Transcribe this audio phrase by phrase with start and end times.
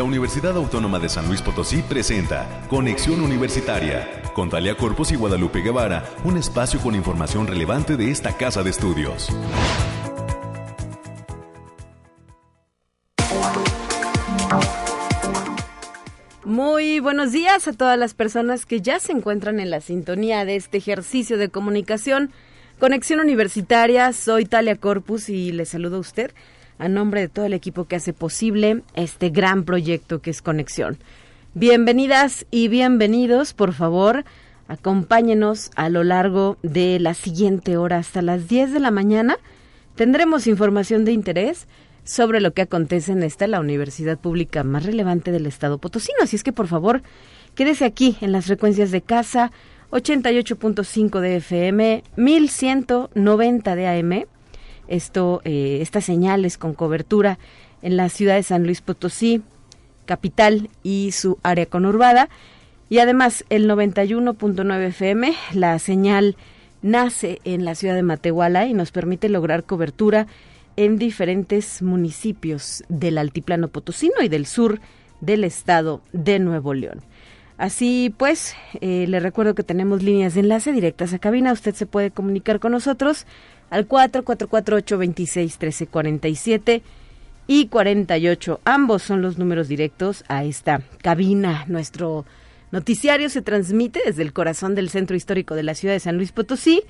[0.00, 5.60] la Universidad Autónoma de San Luis Potosí presenta Conexión Universitaria con Talia Corpus y Guadalupe
[5.60, 9.28] Guevara, un espacio con información relevante de esta casa de estudios.
[16.46, 20.56] Muy buenos días a todas las personas que ya se encuentran en la sintonía de
[20.56, 22.32] este ejercicio de comunicación.
[22.78, 26.32] Conexión Universitaria, soy Talia Corpus y le saludo a usted
[26.80, 30.98] a nombre de todo el equipo que hace posible este gran proyecto que es Conexión.
[31.52, 34.24] Bienvenidas y bienvenidos, por favor,
[34.66, 39.36] acompáñenos a lo largo de la siguiente hora hasta las 10 de la mañana.
[39.94, 41.68] Tendremos información de interés
[42.04, 46.18] sobre lo que acontece en esta, la universidad pública más relevante del estado potosino.
[46.22, 47.02] Así es que, por favor,
[47.54, 49.52] quédese aquí en las frecuencias de casa
[49.90, 54.39] 88.5 de FM, 1190 de AM
[54.90, 57.38] esto, eh, estas señales con cobertura
[57.82, 59.42] en la ciudad de San Luis Potosí,
[60.04, 62.28] capital y su área conurbada.
[62.88, 66.36] Y además el 91.9 FM, la señal
[66.82, 70.26] nace en la ciudad de Matehuala y nos permite lograr cobertura
[70.76, 74.80] en diferentes municipios del altiplano potosino y del sur
[75.20, 77.02] del estado de Nuevo León.
[77.58, 81.52] Así pues, eh, le recuerdo que tenemos líneas de enlace directas a cabina.
[81.52, 83.26] Usted se puede comunicar con nosotros
[83.70, 86.82] al 444-826-1347
[87.46, 88.60] y 48.
[88.64, 91.64] Ambos son los números directos a esta cabina.
[91.68, 92.26] Nuestro
[92.70, 96.32] noticiario se transmite desde el corazón del centro histórico de la ciudad de San Luis
[96.32, 96.82] Potosí.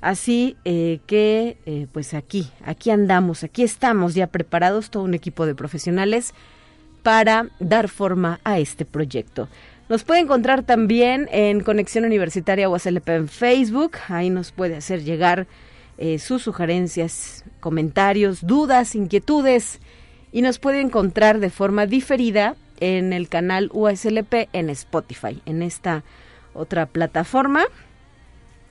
[0.00, 5.46] Así eh, que, eh, pues aquí, aquí andamos, aquí estamos ya preparados, todo un equipo
[5.46, 6.34] de profesionales
[7.04, 9.48] para dar forma a este proyecto.
[9.88, 13.92] Nos puede encontrar también en Conexión Universitaria UASLP en Facebook.
[14.08, 15.46] Ahí nos puede hacer llegar
[15.98, 19.80] eh, sus sugerencias, comentarios, dudas, inquietudes
[20.32, 26.02] y nos puede encontrar de forma diferida en el canal USLP en Spotify, en esta
[26.54, 27.64] otra plataforma.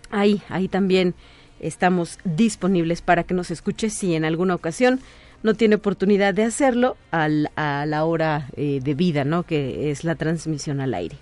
[0.10, 1.14] Ahí, ahí también
[1.60, 5.00] estamos disponibles para que nos escuche si en alguna ocasión
[5.44, 9.44] no tiene oportunidad de hacerlo a la hora eh, de vida, ¿no?
[9.44, 11.18] Que es la transmisión al aire.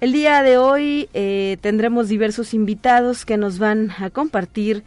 [0.00, 4.84] El día de hoy eh, tendremos diversos invitados que nos van a compartir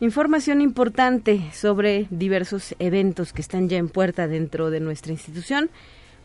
[0.00, 5.68] Información importante sobre diversos eventos que están ya en puerta dentro de nuestra institución.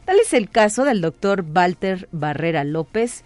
[0.05, 3.25] Tal es el caso del doctor Walter Barrera López.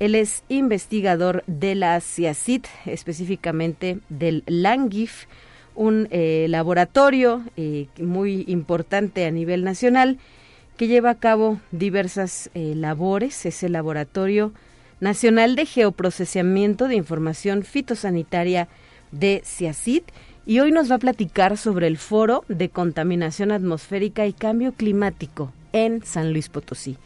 [0.00, 5.26] Él es investigador de la CIACIT, específicamente del LANGIF,
[5.74, 10.16] un eh, laboratorio eh, muy importante a nivel nacional
[10.78, 13.44] que lleva a cabo diversas eh, labores.
[13.44, 14.54] Es el Laboratorio
[15.00, 18.68] Nacional de Geoprocesamiento de Información Fitosanitaria
[19.12, 20.04] de CIACIT
[20.44, 25.52] y hoy nos va a platicar sobre el foro de contaminación atmosférica y cambio climático
[25.72, 26.96] en San Luis Potosí.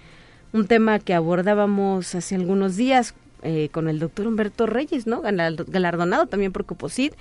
[0.52, 5.20] Un tema que abordábamos hace algunos días eh, con el doctor Humberto Reyes, ¿no?
[5.20, 7.12] Galardonado también por Coposit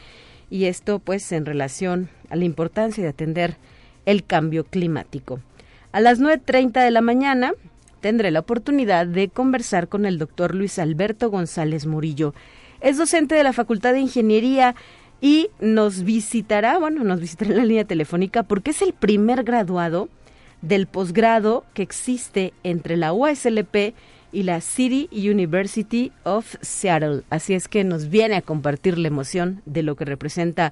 [0.50, 3.58] y esto pues en relación a la importancia de atender
[4.06, 5.40] el cambio climático.
[5.92, 7.54] A las 9.30 de la mañana
[8.02, 12.34] tendré la oportunidad de conversar con el doctor Luis Alberto González Murillo.
[12.86, 14.76] Es docente de la Facultad de Ingeniería
[15.20, 20.08] y nos visitará, bueno, nos visitará en la línea telefónica porque es el primer graduado
[20.62, 23.96] del posgrado que existe entre la USLP
[24.32, 27.24] y la City University of Seattle.
[27.32, 30.72] Así es que nos viene a compartir la emoción de lo que representa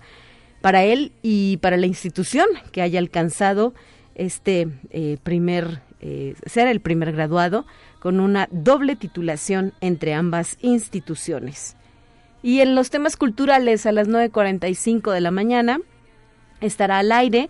[0.61, 3.73] para él y para la institución que haya alcanzado
[4.13, 7.65] este eh, primer, eh, ser el primer graduado
[7.99, 11.75] con una doble titulación entre ambas instituciones.
[12.43, 15.79] Y en los temas culturales a las 9.45 de la mañana
[16.59, 17.49] estará al aire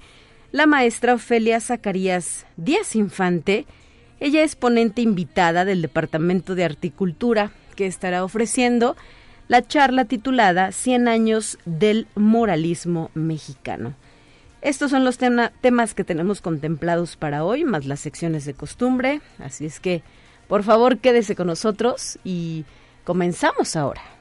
[0.51, 3.65] la maestra Ofelia Zacarías Díaz Infante.
[4.19, 8.95] Ella es ponente invitada del Departamento de Articultura que estará ofreciendo
[9.47, 13.95] la charla titulada 100 años del moralismo mexicano.
[14.61, 19.21] Estos son los temas que tenemos contemplados para hoy, más las secciones de costumbre.
[19.39, 20.03] Así es que,
[20.47, 22.63] por favor, quédese con nosotros y
[23.03, 24.12] comenzamos ahora.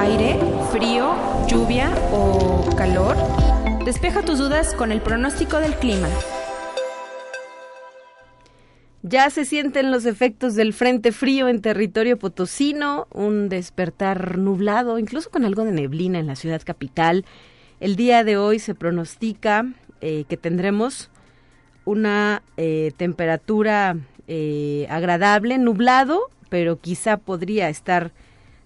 [0.00, 0.40] Aire,
[0.72, 1.14] frío,
[1.46, 3.16] lluvia o calor?
[3.84, 6.08] Despeja tus dudas con el pronóstico del clima.
[9.02, 15.30] Ya se sienten los efectos del frente frío en territorio potosino, un despertar nublado, incluso
[15.30, 17.26] con algo de neblina en la ciudad capital.
[17.78, 19.66] El día de hoy se pronostica
[20.00, 21.10] eh, que tendremos
[21.84, 23.98] una eh, temperatura
[24.28, 28.12] eh, agradable, nublado, pero quizá podría estar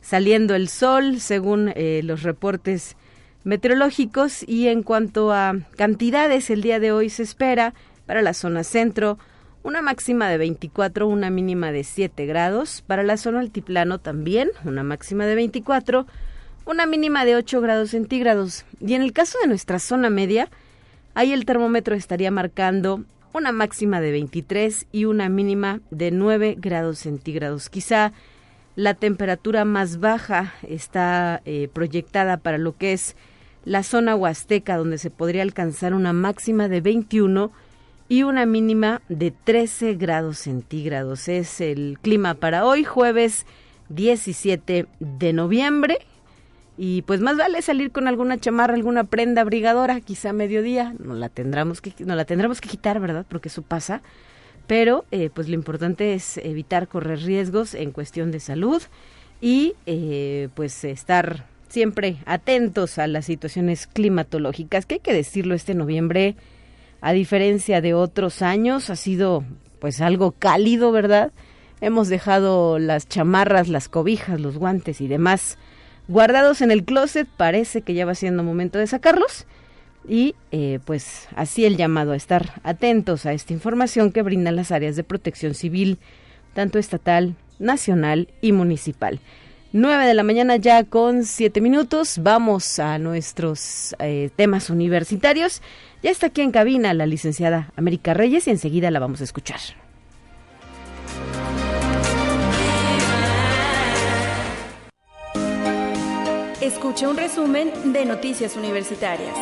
[0.05, 2.95] saliendo el sol, según eh, los reportes
[3.43, 4.45] meteorológicos.
[4.47, 7.73] Y en cuanto a cantidades, el día de hoy se espera
[8.06, 9.19] para la zona centro
[9.62, 14.83] una máxima de 24, una mínima de 7 grados, para la zona altiplano también una
[14.83, 16.06] máxima de 24,
[16.67, 18.67] una mínima de 8 grados centígrados.
[18.79, 20.51] Y en el caso de nuestra zona media,
[21.15, 26.99] ahí el termómetro estaría marcando una máxima de 23 y una mínima de 9 grados
[26.99, 27.71] centígrados.
[27.71, 28.12] Quizá
[28.76, 33.17] la temperatura más baja está eh, proyectada para lo que es
[33.65, 37.53] la zona huasteca, donde se podría alcanzar una máxima de 21
[38.09, 41.29] y una mínima de 13 grados centígrados.
[41.29, 43.47] Es el clima para hoy, jueves
[43.88, 45.99] 17 de noviembre.
[46.77, 50.94] Y pues más vale salir con alguna chamarra, alguna prenda abrigadora, quizá a mediodía.
[50.99, 53.25] No la tendremos que, no la tendremos que quitar, ¿verdad?
[53.29, 54.03] Porque eso pasa.
[54.67, 58.83] Pero eh, pues lo importante es evitar correr riesgos en cuestión de salud
[59.41, 65.75] y eh, pues estar siempre atentos a las situaciones climatológicas, que hay que decirlo, este
[65.75, 66.37] noviembre,
[67.01, 69.45] a diferencia de otros años, ha sido
[69.81, 71.33] pues algo cálido, ¿verdad?
[71.81, 75.59] Hemos dejado las chamarras, las cobijas, los guantes y demás
[76.09, 79.47] guardados en el closet, parece que ya va siendo momento de sacarlos.
[80.06, 84.71] Y eh, pues así el llamado a estar atentos a esta información que brindan las
[84.71, 85.99] áreas de protección civil,
[86.53, 89.21] tanto estatal, nacional y municipal.
[89.73, 92.19] 9 de la mañana ya con 7 minutos.
[92.23, 95.62] Vamos a nuestros eh, temas universitarios.
[96.03, 99.59] Ya está aquí en cabina la licenciada América Reyes y enseguida la vamos a escuchar.
[106.61, 109.35] Escucha un resumen de Noticias Universitarias.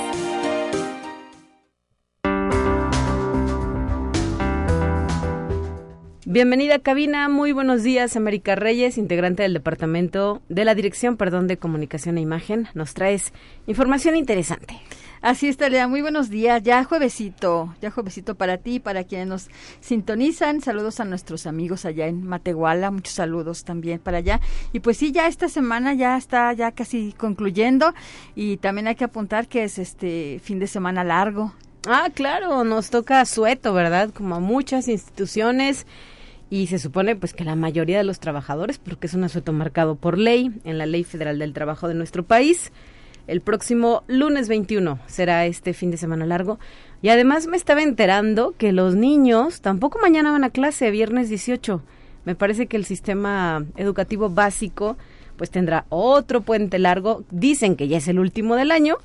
[6.25, 11.49] Bienvenida a cabina, muy buenos días, América Reyes, integrante del departamento de la Dirección, perdón,
[11.49, 12.69] de Comunicación e Imagen.
[12.75, 13.33] Nos traes
[13.67, 14.81] información interesante.
[15.21, 15.89] Así es, Talia.
[15.89, 16.63] Muy buenos días.
[16.63, 20.61] Ya juevesito, ya juevesito para ti, para quienes nos sintonizan.
[20.61, 22.93] Saludos a nuestros amigos allá en Matehuala.
[22.93, 24.41] Muchos saludos también para allá.
[24.73, 27.95] Y pues sí, ya esta semana ya está ya casi concluyendo
[28.37, 31.53] y también hay que apuntar que es este fin de semana largo.
[31.87, 34.11] Ah, claro, nos toca sueto, ¿verdad?
[34.15, 35.87] Como a muchas instituciones
[36.49, 39.97] y se supone pues que la mayoría de los trabajadores, porque es un asueto marcado
[39.97, 42.71] por ley en la Ley Federal del Trabajo de nuestro país,
[43.27, 46.61] el próximo lunes 21 será este fin de semana largo.
[47.03, 51.83] Y además me estaba enterando que los niños tampoco mañana van a clase, viernes 18.
[52.25, 54.97] Me parece que el sistema educativo básico
[55.37, 57.25] pues tendrá otro puente largo.
[57.33, 58.99] Dicen que ya es el último del año,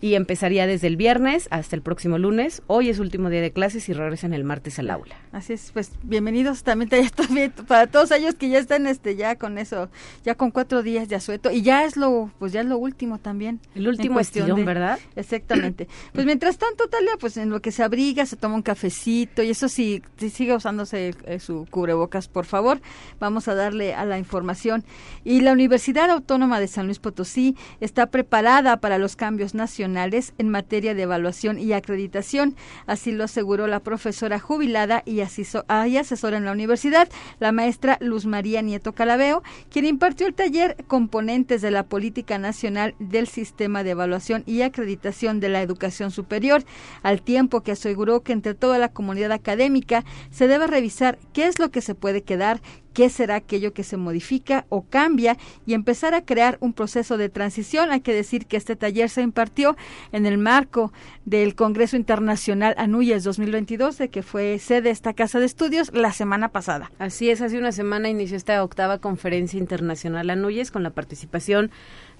[0.00, 2.62] y empezaría desde el viernes hasta el próximo lunes.
[2.66, 5.14] Hoy es último día de clases y regresan el martes al aula.
[5.32, 9.58] Así es, pues bienvenidos también, también para todos ellos que ya están este ya con
[9.58, 9.90] eso,
[10.24, 13.18] ya con cuatro días de asueto y ya es lo pues ya es lo último
[13.18, 13.60] también.
[13.74, 14.98] El último estirón, ¿verdad?
[15.16, 15.88] Exactamente.
[16.12, 19.50] pues mientras tanto, Talia, pues en lo que se abriga, se toma un cafecito y
[19.50, 22.80] eso sí, sigue usándose eh, su cubrebocas, por favor.
[23.18, 24.84] Vamos a darle a la información.
[25.24, 30.48] Y la Universidad Autónoma de San Luis Potosí está preparada para los cambios nacionales en
[30.48, 32.56] materia de evaluación y acreditación.
[32.86, 37.08] Así lo aseguró la profesora jubilada y, asesora en la universidad,
[37.38, 42.94] la maestra Luz María Nieto Calabeo, quien impartió el taller Componentes de la Política Nacional
[42.98, 46.62] del Sistema de Evaluación y Acreditación de la Educación Superior,
[47.02, 51.58] al tiempo que aseguró que entre toda la comunidad académica se debe revisar qué es
[51.58, 52.60] lo que se puede quedar,
[52.92, 57.28] qué será aquello que se modifica o cambia y empezar a crear un proceso de
[57.28, 57.90] transición.
[57.90, 59.76] Hay que decir que este taller se impartió
[60.12, 60.92] en el marco
[61.24, 66.48] del Congreso Internacional Anuyes 2022, de que fue sede esta casa de estudios la semana
[66.48, 66.90] pasada.
[66.98, 71.70] Así es, hace una semana inició esta octava conferencia internacional Anuyes con la participación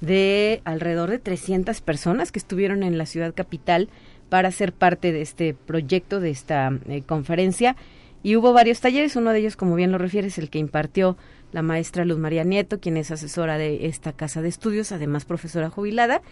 [0.01, 3.89] de alrededor de 300 personas que estuvieron en la ciudad capital
[4.29, 7.77] para ser parte de este proyecto, de esta eh, conferencia
[8.23, 11.17] y hubo varios talleres, uno de ellos, como bien lo refieres, el que impartió
[11.53, 15.71] la maestra Luz María Nieto, quien es asesora de esta casa de estudios, además profesora
[15.71, 16.23] jubilada,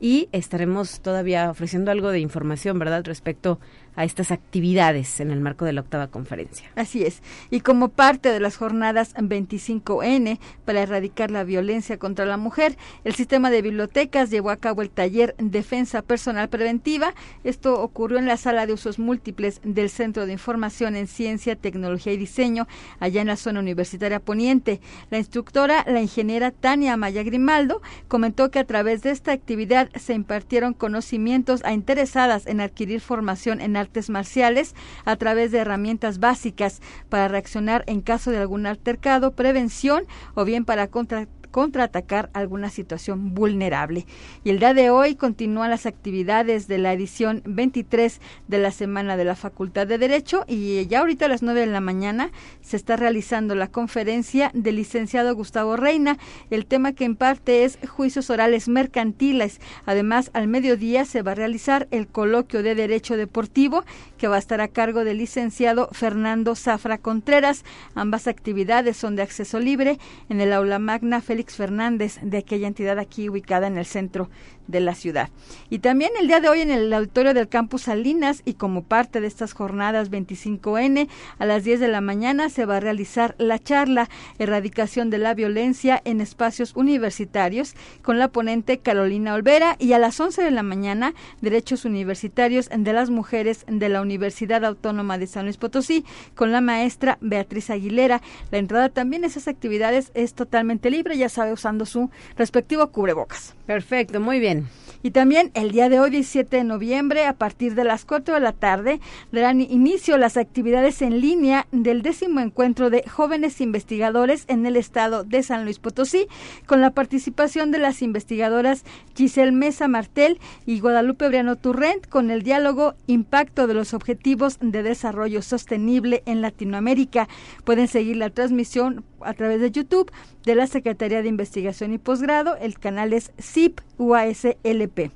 [0.00, 3.60] y estaremos todavía ofreciendo algo de información, ¿verdad?, respecto
[3.96, 6.70] a estas actividades en el marco de la octava conferencia.
[6.76, 7.22] Así es.
[7.50, 13.14] Y como parte de las jornadas 25N para erradicar la violencia contra la mujer, el
[13.14, 17.14] sistema de bibliotecas llevó a cabo el taller Defensa Personal Preventiva.
[17.44, 22.12] Esto ocurrió en la sala de usos múltiples del Centro de Información en Ciencia, Tecnología
[22.12, 22.66] y Diseño,
[23.00, 24.80] allá en la zona universitaria poniente.
[25.10, 30.14] La instructora, la ingeniera Tania Maya Grimaldo, comentó que a través de esta actividad se
[30.14, 34.74] impartieron conocimientos a interesadas en adquirir formación en artes marciales
[35.04, 40.64] a través de herramientas básicas para reaccionar en caso de algún altercado, prevención o bien
[40.64, 44.06] para contra contraatacar alguna situación vulnerable.
[44.42, 49.16] Y el día de hoy continúan las actividades de la edición 23 de la Semana
[49.16, 52.76] de la Facultad de Derecho y ya ahorita a las 9 de la mañana se
[52.76, 56.18] está realizando la conferencia del licenciado Gustavo Reina.
[56.50, 59.60] El tema que imparte es juicios orales mercantiles.
[59.86, 63.84] Además, al mediodía se va a realizar el coloquio de Derecho Deportivo
[64.18, 67.64] que va a estar a cargo del licenciado Fernando Zafra Contreras.
[67.94, 72.98] Ambas actividades son de acceso libre en el aula magna Félix Fernández de aquella entidad
[72.98, 74.30] aquí ubicada en el centro
[74.66, 75.28] de la ciudad.
[75.70, 79.20] Y también el día de hoy en el auditorio del campus Salinas y como parte
[79.20, 81.08] de estas jornadas 25N
[81.38, 84.08] a las 10 de la mañana se va a realizar la charla
[84.38, 90.18] Erradicación de la Violencia en Espacios Universitarios con la ponente Carolina Olvera y a las
[90.18, 95.44] 11 de la mañana Derechos Universitarios de las Mujeres de la Universidad Autónoma de San
[95.44, 98.22] Luis Potosí con la maestra Beatriz Aguilera.
[98.50, 103.54] La entrada también a esas actividades es totalmente libre, ya sabe, usando su respectivo cubrebocas.
[103.66, 104.68] Perfecto, muy bien.
[105.02, 108.40] Y también el día de hoy, 17 de noviembre, a partir de las 4 de
[108.40, 109.00] la tarde,
[109.32, 115.22] darán inicio las actividades en línea del décimo encuentro de jóvenes investigadores en el estado
[115.22, 116.26] de San Luis Potosí,
[116.64, 122.42] con la participación de las investigadoras Giselle Mesa Martel y Guadalupe Briano Turrent, con el
[122.42, 127.28] diálogo Impacto de los Objetivos de Desarrollo Sostenible en Latinoamérica.
[127.64, 130.10] Pueden seguir la transmisión a través de YouTube
[130.44, 132.56] de la Secretaría de Investigación y Posgrado.
[132.56, 135.10] El canal es CIP UASLP.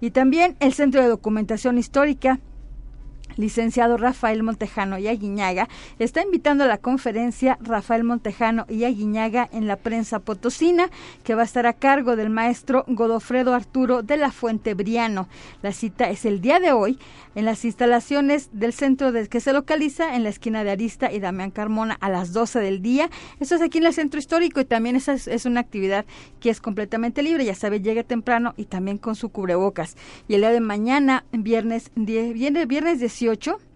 [0.00, 2.40] Y también el Centro de Documentación Histórica
[3.36, 9.66] licenciado Rafael Montejano y Aguiñaga, está invitando a la conferencia Rafael Montejano y Aguiñaga en
[9.66, 10.90] la prensa potosina,
[11.22, 15.28] que va a estar a cargo del maestro Godofredo Arturo de la Fuente Briano.
[15.62, 16.98] La cita es el día de hoy
[17.34, 21.20] en las instalaciones del centro de, que se localiza en la esquina de Arista y
[21.20, 23.10] Damián Carmona a las 12 del día.
[23.40, 26.04] Esto es aquí en el centro histórico y también esa es, una actividad
[26.40, 29.96] que es completamente libre, ya sabe, llega temprano y también con su cubrebocas.
[30.28, 33.73] Y el día de mañana, viernes, viernes, viernes 18, 18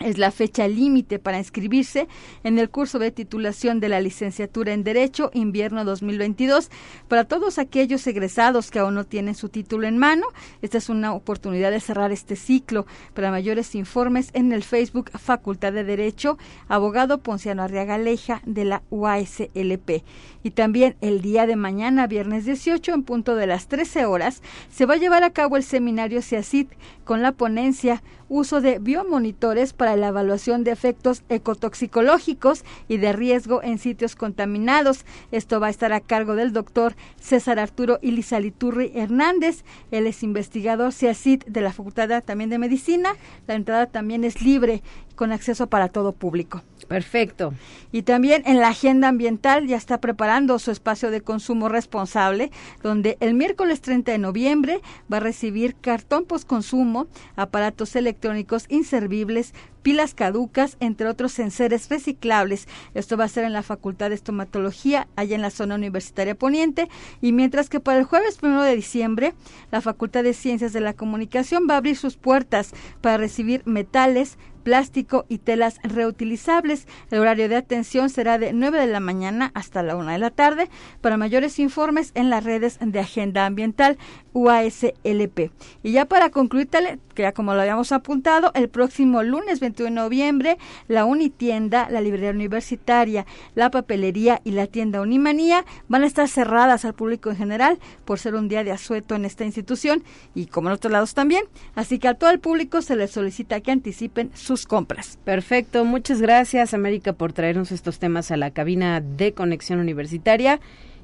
[0.00, 2.08] es la fecha límite para inscribirse
[2.42, 6.70] en el curso de titulación de la licenciatura en Derecho invierno 2022
[7.06, 10.26] para todos aquellos egresados que aún no tienen su título en mano.
[10.62, 12.86] Esta es una oportunidad de cerrar este ciclo.
[13.14, 16.38] Para mayores informes en el Facebook Facultad de Derecho,
[16.68, 20.02] abogado Ponciano Arriaga Leija de la UASLP.
[20.42, 24.86] Y también el día de mañana, viernes 18, en punto de las 13 horas, se
[24.86, 26.68] va a llevar a cabo el seminario CIACID
[27.04, 33.62] con la ponencia uso de biomonitores para la evaluación de efectos ecotoxicológicos y de riesgo
[33.62, 35.04] en sitios contaminados.
[35.30, 39.64] Esto va a estar a cargo del doctor César Arturo Ilizaliturri Hernández.
[39.90, 43.14] Él es investigador CIACID de la Facultad también de Medicina.
[43.46, 44.82] La entrada también es libre
[45.14, 46.62] con acceso para todo público.
[46.90, 47.54] Perfecto.
[47.92, 52.50] Y también en la agenda ambiental ya está preparando su espacio de consumo responsable,
[52.82, 54.80] donde el miércoles 30 de noviembre
[55.10, 57.06] va a recibir cartón postconsumo,
[57.36, 62.66] aparatos electrónicos inservibles, pilas caducas, entre otros enseres reciclables.
[62.94, 66.88] Esto va a ser en la Facultad de Estomatología, allá en la zona universitaria poniente.
[67.20, 69.34] Y mientras que para el jueves 1 de diciembre,
[69.70, 74.38] la Facultad de Ciencias de la Comunicación va a abrir sus puertas para recibir metales,
[74.60, 76.86] plástico y telas reutilizables.
[77.10, 80.30] El horario de atención será de 9 de la mañana hasta la 1 de la
[80.30, 80.70] tarde.
[81.00, 83.98] Para mayores informes en las redes de Agenda Ambiental
[84.32, 85.50] UASLP.
[85.82, 86.68] Y ya para concluir,
[87.14, 90.58] que ya como lo habíamos apuntado, el próximo lunes 21 de noviembre,
[90.88, 96.84] la Unitienda, la librería universitaria, la papelería y la tienda Unimanía van a estar cerradas
[96.84, 100.02] al público en general por ser un día de asueto en esta institución
[100.34, 101.44] y como en otros lados también.
[101.74, 105.18] Así que a todo el público se les solicita que anticipen sus compras.
[105.24, 110.60] Perfecto, muchas gracias América por traernos estos temas a la cabina de conexión universitaria.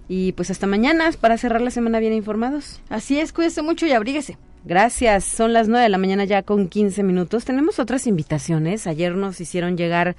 [0.09, 2.81] Y pues hasta mañana para cerrar la semana bien informados.
[2.89, 4.39] Así es, cuídese mucho y abríguese.
[4.65, 7.45] Gracias, son las nueve de la mañana ya con 15 minutos.
[7.45, 8.87] Tenemos otras invitaciones.
[8.87, 10.17] Ayer nos hicieron llegar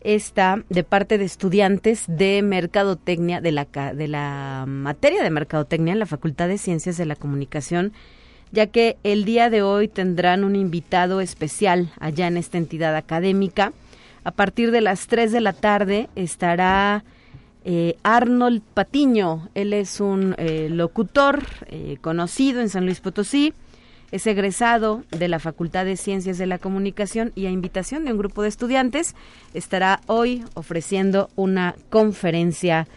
[0.00, 5.98] esta de parte de estudiantes de mercadotecnia, de la, de la materia de mercadotecnia en
[5.98, 7.92] la Facultad de Ciencias de la Comunicación,
[8.52, 13.72] ya que el día de hoy tendrán un invitado especial allá en esta entidad académica.
[14.24, 17.04] A partir de las 3 de la tarde estará
[17.64, 19.48] eh, Arnold Patiño.
[19.54, 23.52] Él es un eh, locutor eh, conocido en San Luis Potosí.
[24.12, 28.18] Es egresado de la Facultad de Ciencias de la Comunicación y a invitación de un
[28.18, 29.14] grupo de estudiantes
[29.54, 32.88] estará hoy ofreciendo una conferencia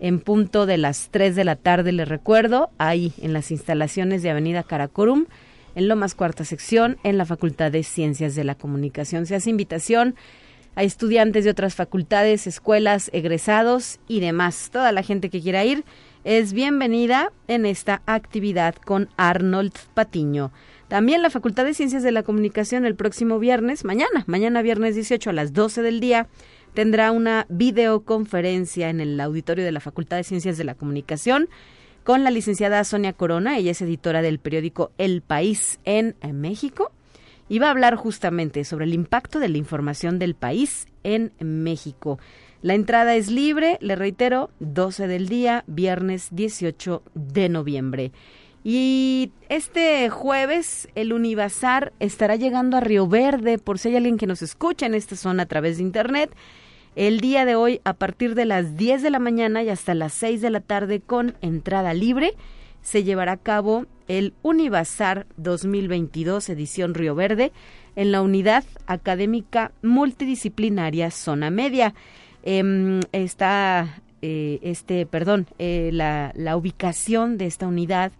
[0.00, 4.30] en punto de las 3 de la tarde, le recuerdo, ahí en las instalaciones de
[4.30, 5.26] Avenida Caracorum,
[5.74, 9.26] en Lomas Cuarta Sección, en la Facultad de Ciencias de la Comunicación.
[9.26, 10.16] Se hace invitación
[10.74, 14.70] a estudiantes de otras facultades, escuelas, egresados y demás.
[14.72, 15.84] Toda la gente que quiera ir
[16.24, 20.52] es bienvenida en esta actividad con Arnold Patiño.
[20.88, 25.30] También la Facultad de Ciencias de la Comunicación el próximo viernes, mañana, mañana viernes 18
[25.30, 26.28] a las 12 del día,
[26.74, 31.48] tendrá una videoconferencia en el auditorio de la Facultad de Ciencias de la Comunicación
[32.04, 36.90] con la licenciada Sonia Corona, ella es editora del periódico El País en, México,
[37.52, 42.18] y va a hablar justamente sobre el impacto de la información del país en México.
[42.62, 48.10] La entrada es libre, le reitero, 12 del día, viernes 18 de noviembre.
[48.64, 54.26] Y este jueves el Univazar estará llegando a Río Verde, por si hay alguien que
[54.26, 56.34] nos escucha en esta zona a través de Internet.
[56.96, 60.14] El día de hoy, a partir de las 10 de la mañana y hasta las
[60.14, 62.32] 6 de la tarde, con entrada libre,
[62.80, 63.84] se llevará a cabo
[64.18, 67.50] el Univazar 2022, edición Río Verde,
[67.96, 71.94] en la unidad académica multidisciplinaria Zona Media.
[72.42, 78.12] Em, está eh, este, perdón, eh, la, la ubicación de esta unidad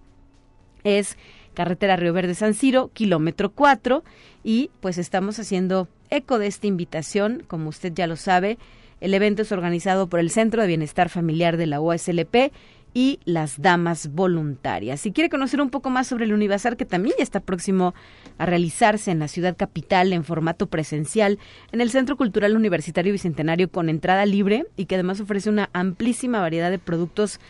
[0.82, 1.18] es
[1.52, 4.02] carretera Río Verde San Ciro, kilómetro 4,
[4.42, 8.56] y pues estamos haciendo eco de esta invitación, como usted ya lo sabe.
[9.02, 12.50] El evento es organizado por el Centro de Bienestar Familiar de la USLP
[12.94, 15.00] y las damas voluntarias.
[15.00, 17.94] Si quiere conocer un poco más sobre el Univazar, que también ya está próximo
[18.38, 21.38] a realizarse en la ciudad capital en formato presencial,
[21.72, 26.40] en el Centro Cultural Universitario Bicentenario con entrada libre y que además ofrece una amplísima
[26.40, 27.40] variedad de productos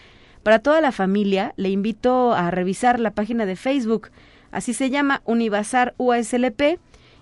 [0.42, 4.10] para toda la familia, le invito a revisar la página de Facebook.
[4.50, 6.78] Así se llama Univazar USLP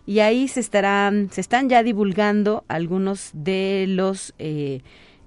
[0.06, 4.80] y ahí se estarán, se están ya divulgando algunos de los eh,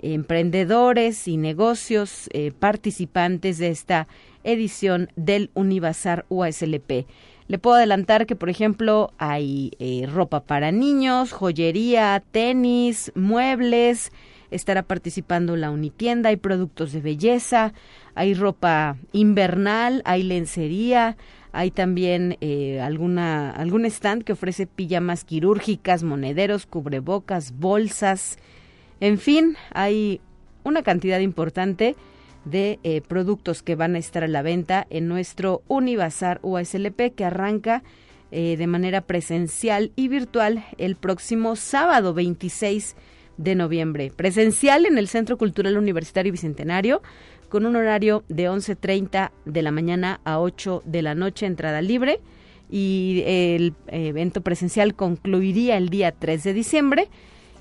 [0.03, 4.07] emprendedores y negocios eh, participantes de esta
[4.43, 7.07] edición del Univazar USLP.
[7.48, 14.12] Le puedo adelantar que, por ejemplo, hay eh, ropa para niños, joyería, tenis, muebles,
[14.51, 17.74] estará participando la Unitienda, hay productos de belleza,
[18.15, 21.17] hay ropa invernal, hay lencería,
[21.51, 28.37] hay también eh, alguna, algún stand que ofrece pijamas quirúrgicas, monederos, cubrebocas, bolsas,
[29.03, 30.22] en fin, hay
[30.63, 31.98] una cantidad importante
[32.46, 37.25] de eh, productos que van a estar a la venta en nuestro Univazar USLP que
[37.25, 37.83] arranca
[38.31, 42.96] eh, de manera presencial y virtual el próximo sábado 26
[43.35, 44.09] de noviembre.
[44.16, 47.01] Presencial en el Centro Cultural Universitario Bicentenario
[47.50, 52.22] con un horario de 11.30 de la mañana a 8 de la noche, entrada libre.
[52.72, 57.09] Y el evento presencial concluiría el día 3 de diciembre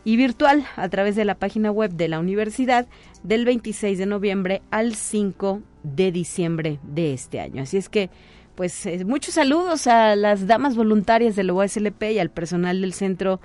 [0.05, 2.87] y virtual a través de la página web de la universidad
[3.23, 7.63] del 26 de noviembre al 5 de diciembre de este año.
[7.63, 8.11] Así es que,
[8.55, 12.93] pues, eh, muchos saludos a las damas voluntarias de la USLP y al personal del
[12.93, 13.41] centro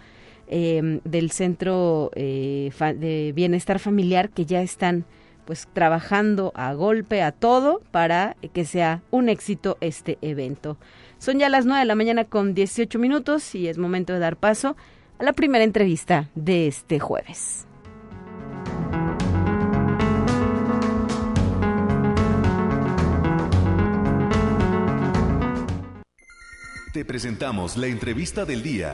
[0.50, 5.04] eh, del Centro eh, de Bienestar Familiar que ya están
[5.44, 10.78] pues trabajando a golpe a todo para que sea un éxito este evento.
[11.20, 14.38] Son ya las 9 de la mañana con 18 minutos y es momento de dar
[14.38, 14.78] paso
[15.20, 17.66] la primera entrevista de este jueves.
[26.94, 28.94] Te presentamos la entrevista del día.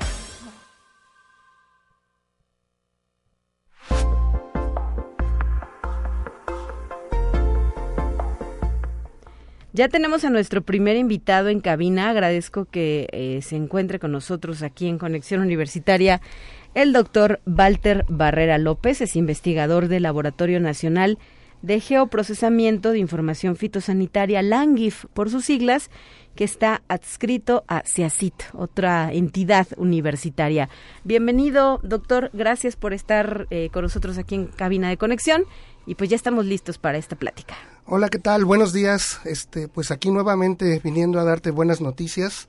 [9.76, 12.12] Ya tenemos a nuestro primer invitado en cabina.
[12.12, 16.22] Agradezco que eh, se encuentre con nosotros aquí en Conexión Universitaria
[16.76, 19.02] el doctor Walter Barrera López.
[19.02, 21.18] Es investigador del Laboratorio Nacional
[21.64, 25.90] de Geoprocesamiento de Información Fitosanitaria, LANGIF, por sus siglas,
[26.36, 30.70] que está adscrito a CIACIT, otra entidad universitaria.
[31.04, 32.30] Bienvenido, doctor.
[32.34, 35.46] Gracias por estar eh, con nosotros aquí en Cabina de Conexión.
[35.88, 37.56] Y pues ya estamos listos para esta plática.
[37.86, 38.46] Hola, ¿qué tal?
[38.46, 39.20] Buenos días.
[39.26, 42.48] Este, pues aquí nuevamente viniendo a darte buenas noticias.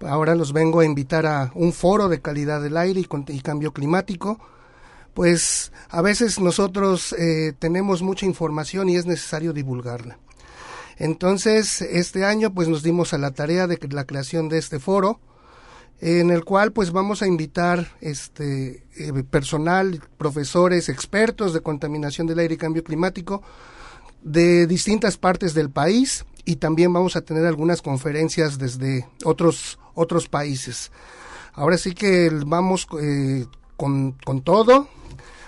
[0.00, 4.38] Ahora los vengo a invitar a un foro de calidad del aire y, cambio climático.
[5.12, 10.18] Pues a veces nosotros eh, tenemos mucha información y es necesario divulgarla.
[10.98, 15.18] Entonces, este año pues nos dimos a la tarea de la creación de este foro
[16.00, 22.38] en el cual pues vamos a invitar este eh, personal, profesores, expertos de contaminación del
[22.38, 23.42] aire y cambio climático
[24.22, 30.28] de distintas partes del país y también vamos a tener algunas conferencias desde otros otros
[30.28, 30.90] países.
[31.52, 34.88] Ahora sí que vamos eh, con, con, todo,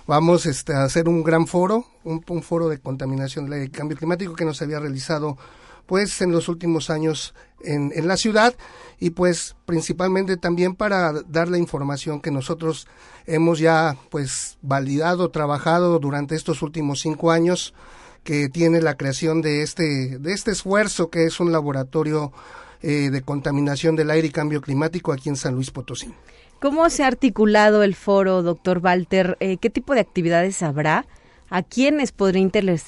[0.07, 4.45] vamos este, a hacer un gran foro, un, foro de contaminación del cambio climático que
[4.45, 5.39] nos había realizado
[5.87, 8.55] pues en los últimos años en, en la ciudad
[9.01, 12.87] y pues principalmente también para dar la información que nosotros
[13.27, 17.75] hemos ya pues validado, trabajado durante estos últimos cinco años
[18.25, 22.33] que tiene la creación de este, de este esfuerzo que es un laboratorio
[22.83, 26.13] eh, de contaminación del aire y cambio climático aquí en San Luis Potosí.
[26.61, 29.37] ¿Cómo se ha articulado el foro, doctor Walter?
[29.41, 31.07] Eh, ¿Qué tipo de actividades habrá?
[31.51, 32.41] ¿A quiénes podría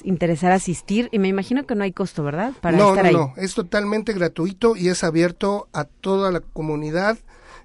[0.03, 1.09] interesar asistir?
[1.11, 2.53] Y me imagino que no hay costo, ¿verdad?
[2.61, 7.17] Para no, no, no, es totalmente gratuito y es abierto a toda la comunidad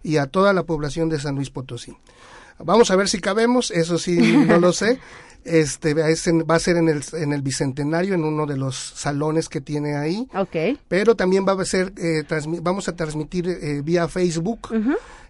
[0.02, 1.96] y a toda la población de San Luis Potosí.
[2.58, 4.98] Vamos a ver si cabemos, eso sí, no lo sé.
[5.44, 9.60] Este va a ser en el, en el bicentenario, en uno de los salones que
[9.60, 10.28] tiene ahí.
[10.88, 12.24] Pero también va a ser, eh,
[12.62, 14.68] vamos a transmitir eh, vía Facebook.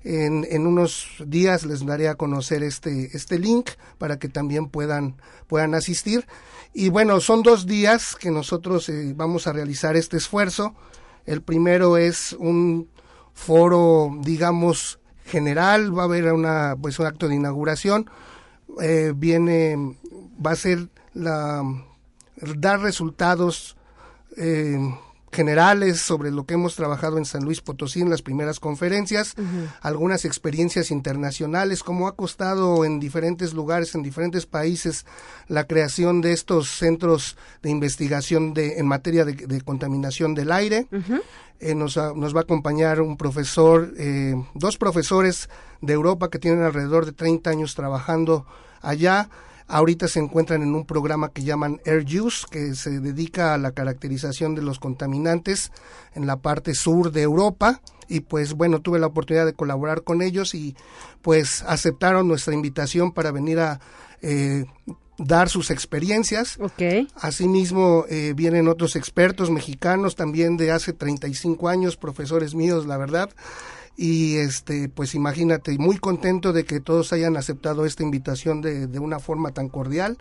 [0.02, 5.16] en, en, unos días les daré a conocer este, este link para que también puedan,
[5.46, 6.26] puedan asistir.
[6.72, 10.74] Y bueno, son dos días que nosotros eh, vamos a realizar este esfuerzo.
[11.26, 12.88] El primero es un
[13.34, 18.10] foro, digamos, general, va a haber una, pues, un acto de inauguración
[18.80, 19.96] eh, viene,
[20.44, 21.62] va a ser la,
[22.36, 23.76] dar resultados
[24.36, 24.78] eh,
[25.32, 29.34] generales sobre lo que hemos trabajado en San Luis Potosí en las primeras conferencias,
[29.80, 35.06] algunas experiencias internacionales, cómo ha costado en diferentes lugares, en diferentes países,
[35.46, 40.86] la creación de estos centros de investigación de, en materia de, contaminación del aire.
[41.60, 45.50] Eh, nos, nos, va a acompañar un profesor, eh, dos profesores
[45.82, 48.46] de Europa que tienen alrededor de 30 años trabajando
[48.80, 49.28] allá
[49.70, 53.70] Ahorita se encuentran en un programa que llaman Air Use, que se dedica a la
[53.70, 55.70] caracterización de los contaminantes
[56.14, 57.80] en la parte sur de Europa.
[58.08, 60.74] Y pues bueno, tuve la oportunidad de colaborar con ellos y
[61.22, 63.78] pues aceptaron nuestra invitación para venir a
[64.22, 64.64] eh,
[65.18, 66.58] dar sus experiencias.
[66.58, 67.06] Okay.
[67.14, 73.30] Asimismo, eh, vienen otros expertos mexicanos también de hace 35 años, profesores míos, la verdad,
[73.96, 78.98] y este pues imagínate muy contento de que todos hayan aceptado esta invitación de, de
[78.98, 80.18] una forma tan cordial.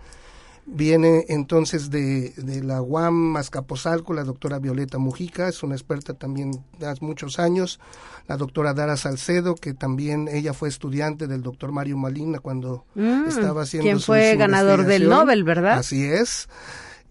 [0.72, 6.64] Viene entonces de, de la UAM Mascapozalco la doctora Violeta Mujica es una experta también
[6.78, 7.80] de hace muchos años
[8.28, 13.28] la doctora Dara Salcedo que también ella fue estudiante del doctor Mario Malina cuando mm,
[13.28, 16.48] estaba haciendo quien fue ganador del Nobel verdad así es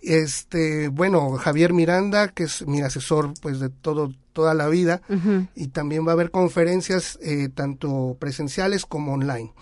[0.02, 5.02] este bueno Javier Miranda que es mi asesor pues de todo toda la vida
[5.54, 9.52] y también va a haber conferencias eh, tanto presenciales como online.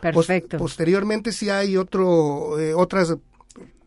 [0.00, 0.58] Perfecto.
[0.58, 3.16] posteriormente sí hay otro eh, otras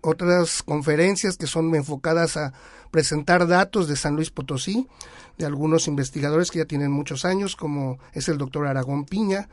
[0.06, 2.54] otras conferencias que son enfocadas a
[2.91, 4.88] presentar datos de San Luis Potosí
[5.38, 9.50] de algunos investigadores que ya tienen muchos años, como es el doctor Aragón Piña,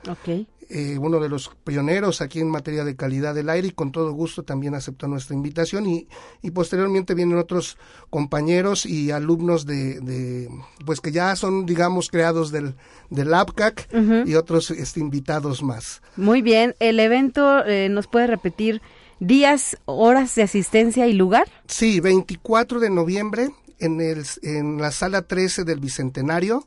[0.69, 4.13] eh, uno de los pioneros aquí en materia de calidad del aire y con todo
[4.13, 6.09] gusto también aceptó nuestra invitación y,
[6.41, 7.77] y posteriormente vienen otros
[8.11, 10.49] compañeros y alumnos de, de
[10.87, 12.75] pues que ya son digamos creados del,
[13.11, 13.89] del APCAC
[14.25, 16.01] y otros este, invitados más.
[16.17, 18.81] Muy bien, el evento eh, nos puede repetir
[19.23, 21.49] días, horas de asistencia y lugar.
[21.67, 26.67] Sí, 24 de noviembre en, el, en la sala 13 del Bicentenario.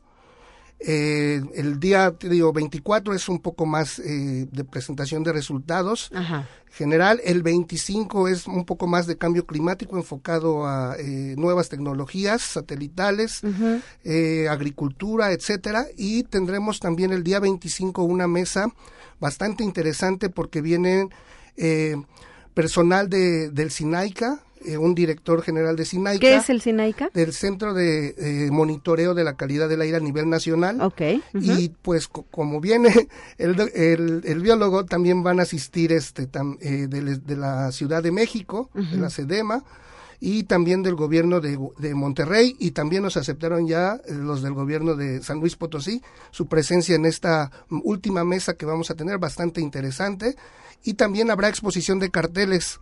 [0.78, 6.10] Eh, el día, te digo, 24 es un poco más eh, de presentación de resultados.
[6.70, 12.42] General, el 25 es un poco más de cambio climático enfocado a eh, nuevas tecnologías
[12.42, 13.42] satelitales,
[14.50, 15.86] agricultura, etcétera.
[15.96, 18.68] Y tendremos también el día 25 una mesa
[19.18, 21.10] bastante interesante porque vienen
[22.56, 26.20] personal de, del SINAICA, eh, un director general de SINAICA.
[26.20, 27.10] ¿Qué es el SINAICA?
[27.12, 30.80] Del Centro de eh, Monitoreo de la Calidad del Aire a nivel nacional.
[30.80, 31.02] Ok.
[31.34, 33.60] Y pues como viene el,
[34.24, 36.30] el, biólogo, también van a asistir este
[36.62, 39.62] eh, de, la Ciudad de México, de la SEDEMA,
[40.20, 44.94] y también del gobierno de, de, Monterrey y también nos aceptaron ya los del gobierno
[44.94, 49.60] de San Luis Potosí su presencia en esta última mesa que vamos a tener bastante
[49.60, 50.36] interesante
[50.84, 52.80] y también habrá exposición de carteles.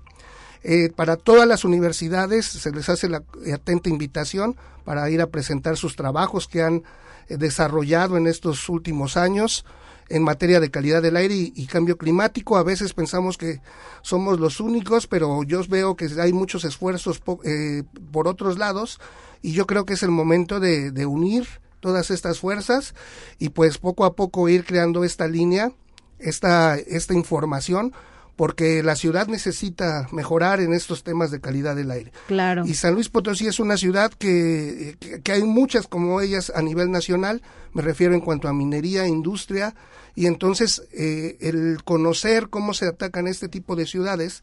[0.62, 5.77] Eh, para todas las universidades se les hace la atenta invitación para ir a presentar
[5.77, 6.85] sus trabajos que han
[7.29, 9.66] eh, desarrollado en estos últimos años
[10.09, 12.57] en materia de calidad del aire y, cambio climático.
[12.57, 13.61] A veces pensamos que
[14.03, 19.01] somos los únicos, pero yo veo que hay muchos esfuerzos eh, por otros lados
[19.43, 21.47] y yo creo que es el momento de, de unir
[21.81, 22.95] todas estas fuerzas
[23.38, 25.73] y pues poco a poco ir creando esta línea
[26.19, 27.93] esta, esta información
[28.37, 32.12] porque la ciudad necesita mejorar en estos temas de calidad del aire.
[32.27, 32.64] Claro.
[32.66, 36.90] Y San Luis Potosí es una ciudad que, que, hay muchas como ellas a nivel
[36.90, 37.42] nacional,
[37.73, 39.75] me refiero en cuanto a minería, industria,
[40.14, 44.42] y entonces eh, el conocer cómo se atacan este tipo de ciudades,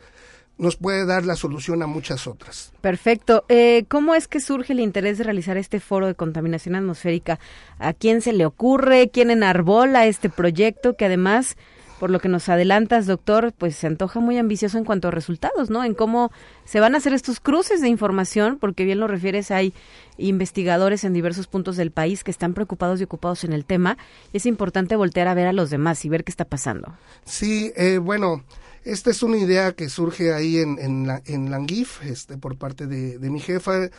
[0.57, 2.71] nos puede dar la solución a muchas otras.
[2.81, 3.45] Perfecto.
[3.49, 7.39] Eh, ¿Cómo es que surge el interés de realizar este foro de contaminación atmosférica?
[7.79, 9.09] ¿A quién se le ocurre?
[9.09, 11.57] ¿Quién enarbola este proyecto que además
[12.01, 15.69] por lo que nos adelantas, doctor, pues se antoja muy ambicioso en cuanto a resultados,
[15.69, 15.83] ¿no?
[15.83, 16.31] En cómo
[16.65, 19.71] se van a hacer estos cruces de información, porque bien lo refieres, hay
[20.17, 23.99] investigadores en diversos puntos del país que están preocupados y ocupados en el tema.
[24.33, 26.91] Es importante voltear a ver a los demás y ver qué está pasando.
[27.23, 28.43] Sí, eh, bueno,
[28.83, 32.87] esta es una idea que surge ahí en, en, la, en Langif, este, por parte
[32.87, 33.91] de, de mi jefa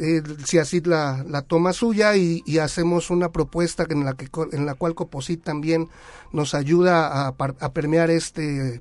[0.00, 4.66] eh, si así la, la toma suya y, hacemos una propuesta en la, que, en
[4.66, 5.88] la cual Coposit también
[6.32, 8.80] nos ayuda a, a permear este,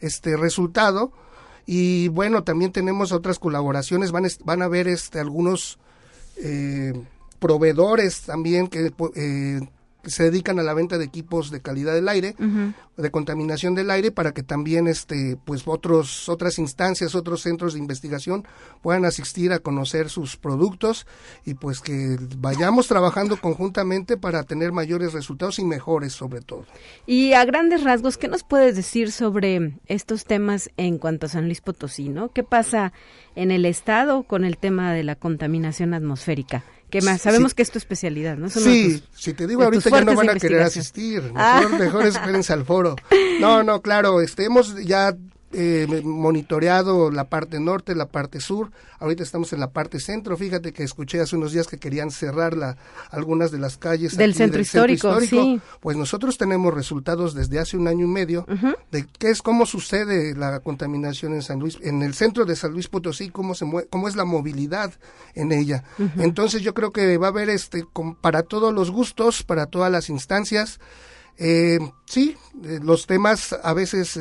[0.00, 1.12] este resultado.
[1.66, 5.78] Y bueno, también tenemos otras colaboraciones, van, van a haber este, algunos
[6.36, 6.92] eh,
[7.38, 9.60] proveedores también que eh,
[10.04, 12.34] se dedican a la venta de equipos de calidad del aire,
[12.96, 17.80] de contaminación del aire, para que también este, pues otros, otras instancias, otros centros de
[17.80, 18.46] investigación
[18.82, 21.06] puedan asistir a conocer sus productos
[21.44, 26.66] y pues que vayamos trabajando conjuntamente para tener mayores resultados y mejores sobre todo.
[27.06, 31.46] Y a grandes rasgos, ¿qué nos puedes decir sobre estos temas en cuanto a San
[31.46, 32.08] Luis Potosí?
[32.08, 32.30] ¿no?
[32.30, 32.92] ¿Qué pasa
[33.34, 36.64] en el estado con el tema de la contaminación atmosférica?
[36.90, 38.48] Que más, sabemos que es tu especialidad, ¿no?
[38.50, 41.22] sí, si te digo ahorita ya no van a querer asistir.
[41.22, 41.68] Mejor, ah.
[41.78, 42.96] mejor espérense al foro.
[43.40, 45.16] No, no, claro, este, hemos ya
[45.52, 48.70] eh, monitoreado la parte norte, la parte sur.
[49.00, 50.36] Ahorita estamos en la parte centro.
[50.36, 52.76] Fíjate que escuché hace unos días que querían cerrar la,
[53.10, 55.18] algunas de las calles del, centro, histórico,
[55.80, 58.46] Pues nosotros tenemos resultados desde hace un año y medio
[58.92, 62.72] de qué es cómo sucede la contaminación en San Luis, en el centro de San
[62.72, 64.92] Luis Potosí, cómo se cómo es la movilidad
[65.34, 65.82] en ella.
[66.18, 67.84] Entonces yo creo que va a haber este
[68.20, 70.78] para todos los gustos, para todas las instancias.
[71.38, 74.18] Eh, sí, eh, los temas a veces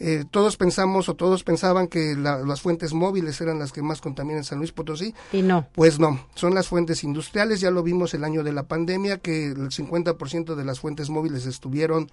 [0.00, 4.00] eh, eh, todos pensamos o todos pensaban que las fuentes móviles eran las que más
[4.00, 5.14] contaminan San Luis Potosí.
[5.32, 5.68] Y no.
[5.72, 9.46] Pues no, son las fuentes industriales, ya lo vimos el año de la pandemia, que
[9.46, 12.10] el 50% de las fuentes móviles estuvieron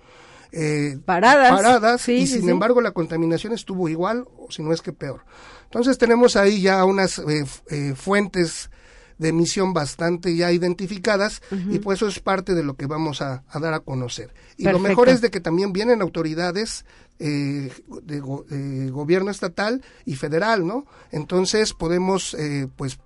[0.51, 4.93] eh, paradas, paradas y sin embargo la contaminación estuvo igual o si no es que
[4.93, 5.21] peor.
[5.65, 8.69] Entonces tenemos ahí ya unas eh, fuentes
[9.17, 13.43] de emisión bastante ya identificadas y pues eso es parte de lo que vamos a,
[13.53, 14.33] dar a conocer.
[14.57, 16.85] Y lo mejor es de que también vienen autoridades
[17.19, 17.71] eh,
[18.03, 20.85] de gobierno estatal y federal, ¿no?
[21.11, 22.99] Entonces podemos eh, pues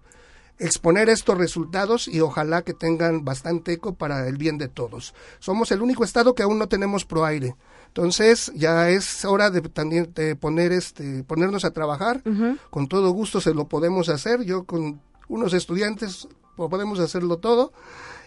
[0.60, 5.14] exponer estos resultados y ojalá que tengan bastante eco para el bien de todos.
[5.40, 7.56] Somos el único estado que aún no tenemos proaire.
[7.88, 12.22] Entonces ya es hora de también de poner este ponernos a trabajar.
[12.70, 14.44] Con todo gusto se lo podemos hacer.
[14.44, 17.72] Yo con unos estudiantes podemos hacerlo todo.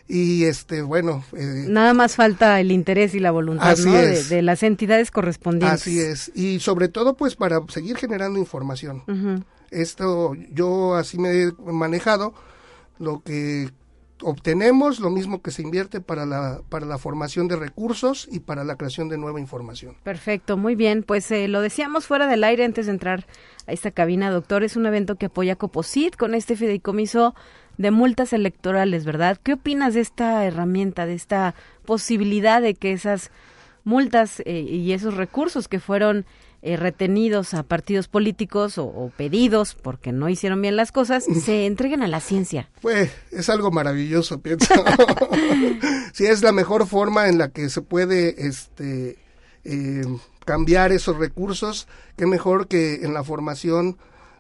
[0.09, 5.11] Y este bueno eh, nada más falta el interés y la voluntad de, las entidades
[5.13, 5.81] correspondientes.
[5.81, 6.33] Así es.
[6.35, 9.05] Y sobre todo pues para seguir generando información.
[9.71, 12.35] Esto yo así me he manejado.
[12.99, 13.71] Lo que
[14.23, 18.65] obtenemos lo mismo que se invierte para la, para la formación de recursos y para
[18.65, 19.97] la creación de nueva información.
[20.03, 21.03] Perfecto, muy bien.
[21.03, 23.27] Pues eh, lo decíamos fuera del aire antes de entrar
[23.67, 24.65] a esta cabina, doctor.
[24.65, 27.35] Es un evento que apoya Coposit con este fideicomiso
[27.79, 29.39] de multas electorales, ¿verdad?
[29.43, 33.31] ¿Qué opinas de esta herramienta, de esta posibilidad de que esas
[33.85, 36.25] multas eh, y esos recursos que fueron
[36.65, 42.03] eh, retenidos a partidos políticos o, pedidos porque no hicieron bien las cosas, se entreguen
[42.03, 42.71] a la ciencia.
[42.81, 44.73] Pues es algo maravilloso, pienso.
[46.13, 49.19] sí, es la mejor forma en la que se puede este,
[49.65, 50.05] eh,
[50.45, 53.97] cambiar esos recursos, qué mejor que en la formación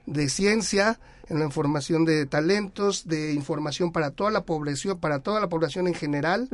[0.07, 5.41] de ciencia, en la información de talentos, de información para toda la población, para toda
[5.41, 6.49] la población en general.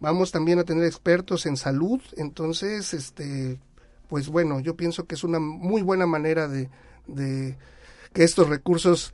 [0.00, 3.58] Vamos también a tener expertos en salud, entonces, este,
[4.08, 6.70] pues bueno, yo pienso que es una muy buena manera de,
[7.06, 7.58] de
[8.14, 9.12] que estos recursos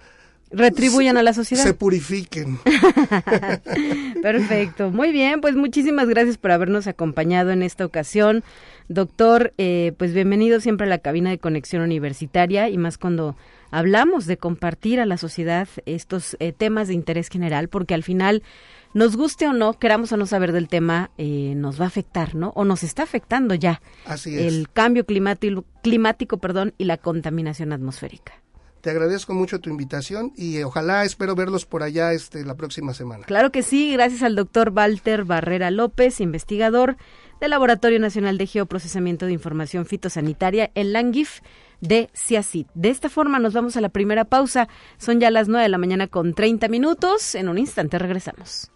[0.51, 1.63] retribuyan a la sociedad.
[1.63, 2.59] Se purifiquen.
[4.23, 4.91] Perfecto.
[4.91, 8.45] Muy bien, pues muchísimas gracias por habernos acompañado en esta ocasión.
[8.89, 13.37] Doctor, eh, pues bienvenido siempre a la cabina de conexión universitaria y más cuando
[13.71, 18.43] hablamos de compartir a la sociedad estos eh, temas de interés general, porque al final
[18.95, 22.35] nos guste o no, queramos o no saber del tema, eh, nos va a afectar,
[22.35, 22.53] ¿no?
[22.55, 23.83] O nos está afectando ya.
[24.05, 24.41] Así es.
[24.47, 28.35] El cambio climático, climático perdón, y la contaminación atmosférica.
[28.87, 33.25] Te agradezco mucho tu invitación y ojalá espero verlos por allá este, la próxima semana.
[33.25, 36.97] Claro que sí, gracias al doctor Walter Barrera López, investigador
[37.41, 41.41] del Laboratorio Nacional de Geoprocesamiento de Información Fitosanitaria, el LANGIF
[41.81, 42.67] de CIACID.
[42.75, 44.69] De esta forma nos vamos a la primera pausa.
[44.99, 47.35] Son ya las 9 de la mañana con 30 minutos.
[47.35, 48.71] En un instante regresamos.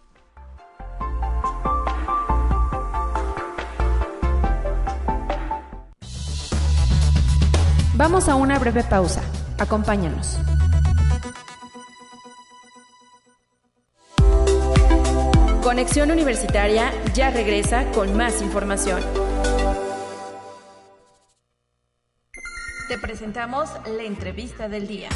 [7.95, 9.23] Vamos a una breve pausa.
[9.61, 10.39] Acompáñanos.
[15.61, 19.03] Conexión Universitaria ya regresa con más información.
[22.87, 25.09] Te presentamos la entrevista del día.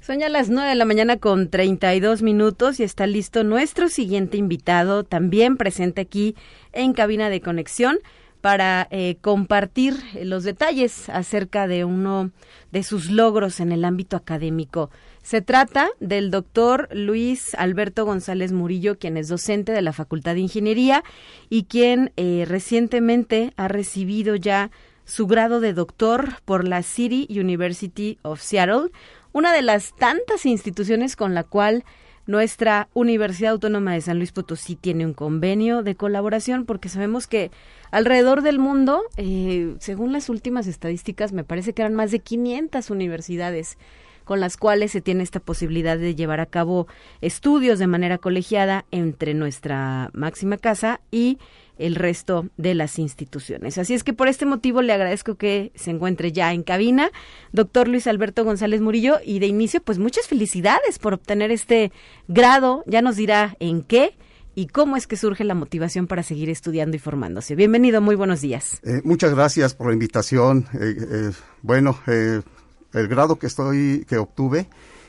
[0.00, 4.38] Son ya las 9 de la mañana con 32 minutos y está listo nuestro siguiente
[4.38, 6.34] invitado, también presente aquí
[6.72, 8.00] en cabina de conexión
[8.40, 12.30] para eh, compartir los detalles acerca de uno
[12.72, 14.90] de sus logros en el ámbito académico.
[15.22, 20.40] Se trata del doctor Luis Alberto González Murillo, quien es docente de la Facultad de
[20.40, 21.04] Ingeniería
[21.50, 24.70] y quien eh, recientemente ha recibido ya
[25.04, 28.90] su grado de doctor por la City University of Seattle,
[29.32, 31.84] una de las tantas instituciones con la cual
[32.26, 37.50] nuestra Universidad Autónoma de San Luis Potosí tiene un convenio de colaboración porque sabemos que
[37.90, 42.90] alrededor del mundo, eh, según las últimas estadísticas, me parece que eran más de 500
[42.90, 43.78] universidades
[44.24, 46.86] con las cuales se tiene esta posibilidad de llevar a cabo
[47.20, 51.38] estudios de manera colegiada entre nuestra máxima casa y
[51.80, 53.78] el resto de las instituciones.
[53.78, 57.10] Así es que por este motivo le agradezco que se encuentre ya en cabina,
[57.52, 61.90] doctor Luis Alberto González Murillo, y de inicio, pues muchas felicidades por obtener este
[62.28, 62.84] grado.
[62.86, 64.14] Ya nos dirá en qué
[64.54, 67.54] y cómo es que surge la motivación para seguir estudiando y formándose.
[67.54, 68.80] Bienvenido, muy buenos días.
[68.82, 70.66] Eh, muchas gracias por la invitación.
[70.74, 71.30] Eh, eh,
[71.62, 74.68] bueno, el grado que estoy, que obtuve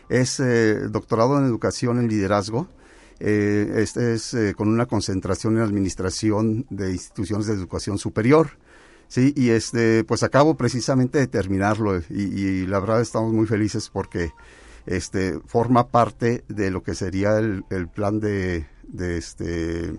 [0.10, 0.41] es
[0.89, 2.67] doctorado en educación en liderazgo
[3.23, 8.58] eh, este es eh, con una concentración en administración de instituciones de educación superior.
[9.08, 14.32] Sí, y este, pues acabo precisamente de terminarlo y, la verdad estamos muy felices porque
[14.88, 19.93] este forma parte de lo que sería el, plan de, de este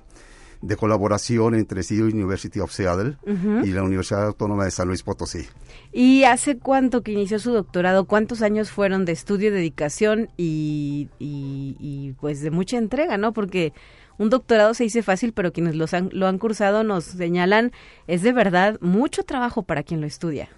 [0.62, 3.16] de colaboración entre CIO University of Seattle
[3.64, 5.44] y la Universidad Autónoma de San Luis Potosí.
[5.92, 8.06] ¿Y hace cuánto que inició su doctorado?
[8.06, 13.32] ¿Cuántos años fueron de estudio, dedicación y, y, pues de mucha entrega, no?
[13.32, 13.72] Porque
[14.18, 17.72] un doctorado se dice fácil, pero quienes los han, lo han cursado nos señalan
[18.06, 20.48] es de verdad mucho trabajo para quien lo estudia.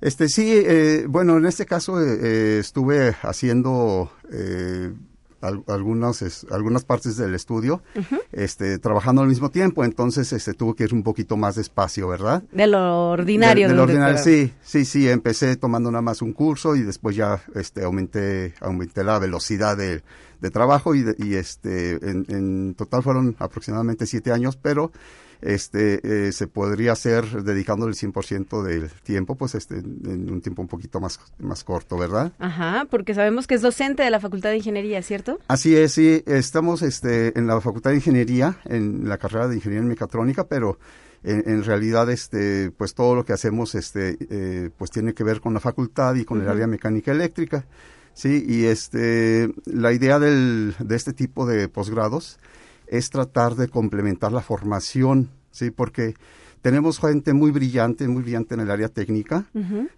[0.00, 4.10] Este sí, eh, bueno, en este caso eh, eh, estuve haciendo
[5.66, 7.82] algunas, algunas partes del estudio,
[8.32, 12.42] este, trabajando al mismo tiempo, entonces este, tuvo que ir un poquito más despacio, ¿verdad?
[12.52, 13.68] De lo ordinario.
[13.68, 17.42] De, lo ordinario, sí, sí, sí, empecé tomando nada más un curso y después ya
[17.54, 20.02] este, aumenté, aumenté la velocidad de,
[20.40, 24.92] de trabajo y, y este, en, en total fueron aproximadamente siete años, pero
[25.44, 30.62] este, eh, se podría hacer dedicándole el 100% del tiempo, pues este, en un tiempo
[30.62, 32.32] un poquito más, más corto, ¿verdad?
[32.38, 35.38] Ajá, porque sabemos que es docente de la Facultad de Ingeniería, ¿cierto?
[35.46, 39.82] Así es, sí, estamos este, en la Facultad de Ingeniería, en la carrera de Ingeniería
[39.82, 40.78] en Mecatrónica, pero
[41.24, 45.54] en, realidad este pues todo lo que hacemos este eh, pues tiene que ver con
[45.54, 47.64] la facultad y con el área mecánica eléctrica
[48.12, 52.38] sí y este la idea del, de este tipo de posgrados
[52.96, 55.70] es tratar de complementar la formación, ¿sí?
[55.70, 56.14] Porque
[56.62, 59.46] tenemos gente muy brillante, muy brillante en el área técnica,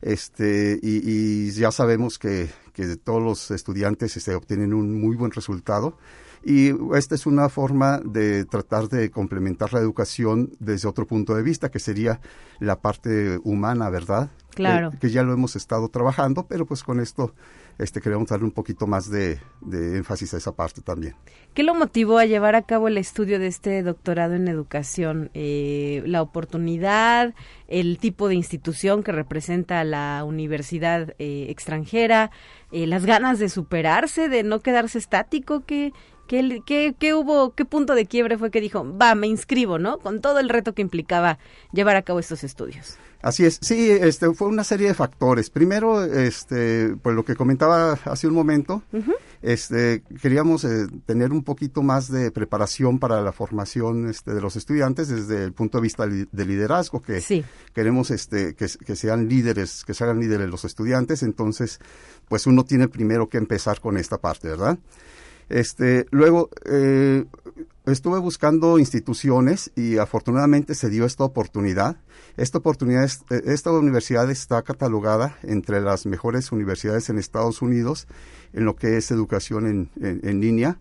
[0.02, 5.30] este, y, ya sabemos que, que todos los estudiantes se este, obtienen un muy buen
[5.30, 5.96] resultado.
[6.42, 11.42] Y esta es una forma de tratar de complementar la educación desde otro punto de
[11.42, 12.20] vista, que sería
[12.60, 14.30] la parte humana, ¿verdad?
[14.56, 14.90] Claro.
[14.98, 17.34] que ya lo hemos estado trabajando, pero pues con esto
[17.78, 19.38] este, queremos darle un poquito más de,
[19.70, 21.14] énfasis a esa parte también.
[21.52, 25.30] ¿Qué lo motivó a llevar a cabo el estudio de este doctorado en educación?
[25.34, 27.34] Eh, ¿La oportunidad,
[27.68, 32.30] el tipo de institución que representa la universidad eh, extranjera,
[32.72, 35.64] eh, las ganas de superarse, de no quedarse estático?
[35.66, 35.92] ¿Qué,
[36.26, 39.98] ¿Qué, qué, qué hubo, qué punto de quiebre fue que dijo, va, me inscribo, ¿no?
[39.98, 41.38] Con todo el reto que implicaba
[41.72, 42.98] llevar a cabo estos estudios.
[43.26, 45.50] Así es, sí, este, fue una serie de factores.
[45.50, 48.84] Primero, este, pues lo que comentaba hace un momento,
[49.42, 54.54] este, queríamos eh, tener un poquito más de preparación para la formación este, de los
[54.54, 57.20] estudiantes desde el punto de vista de liderazgo, que
[57.74, 61.24] queremos este, que, que sean líderes, que se hagan líderes los estudiantes.
[61.24, 61.80] Entonces,
[62.28, 64.78] pues uno tiene primero que empezar con esta parte, ¿verdad?
[65.48, 67.24] Este, luego, eh,
[67.86, 71.96] estuve buscando instituciones y afortunadamente se dio esta oportunidad.
[72.36, 78.06] Esta oportunidad, eh, esta universidad está catalogada entre las mejores universidades en Estados Unidos
[78.52, 80.78] en lo que es educación en, en, línea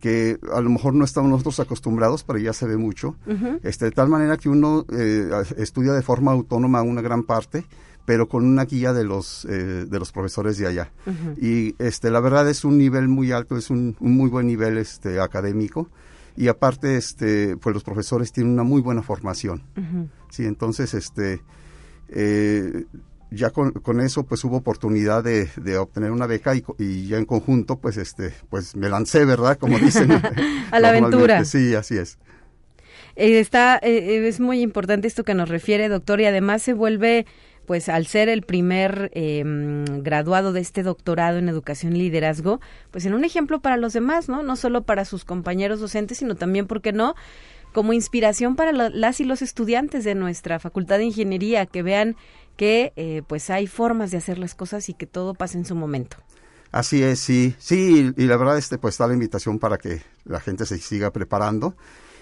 [0.00, 3.16] que a lo mejor no estamos nosotros acostumbrados, pero ya se ve mucho.
[3.62, 7.64] este, de tal manera que uno eh, estudia de forma autónoma una gran parte
[8.04, 10.90] pero con una guía de los eh, de los profesores de allá
[11.38, 15.20] y este la verdad es un nivel muy alto es un, muy buen nivel este
[15.20, 15.90] académico
[16.38, 19.64] y aparte este pues los profesores tienen una muy buena formación.
[20.30, 21.42] Sí entonces este
[22.10, 22.84] eh,
[23.32, 27.18] ya con, con, eso pues hubo oportunidad de, de obtener una beca y, y, ya
[27.18, 30.12] en conjunto pues este pues me lancé verdad como dicen
[30.70, 31.44] a la aventura.
[31.44, 32.18] sí así es.
[33.16, 37.26] Eh, está eh, es muy importante esto que nos refiere doctor y además se vuelve
[37.68, 39.44] pues al ser el primer eh,
[40.00, 44.30] graduado de este doctorado en educación y liderazgo, pues en un ejemplo para los demás,
[44.30, 44.42] ¿no?
[44.42, 47.14] No solo para sus compañeros docentes, sino también, ¿por qué no?
[47.74, 52.16] Como inspiración para las y los estudiantes de nuestra Facultad de Ingeniería, que vean
[52.56, 55.74] que eh, pues hay formas de hacer las cosas y que todo pasa en su
[55.74, 56.16] momento.
[56.72, 60.40] Así es, sí, sí, y la verdad este pues está la invitación para que la
[60.40, 61.76] gente se siga preparando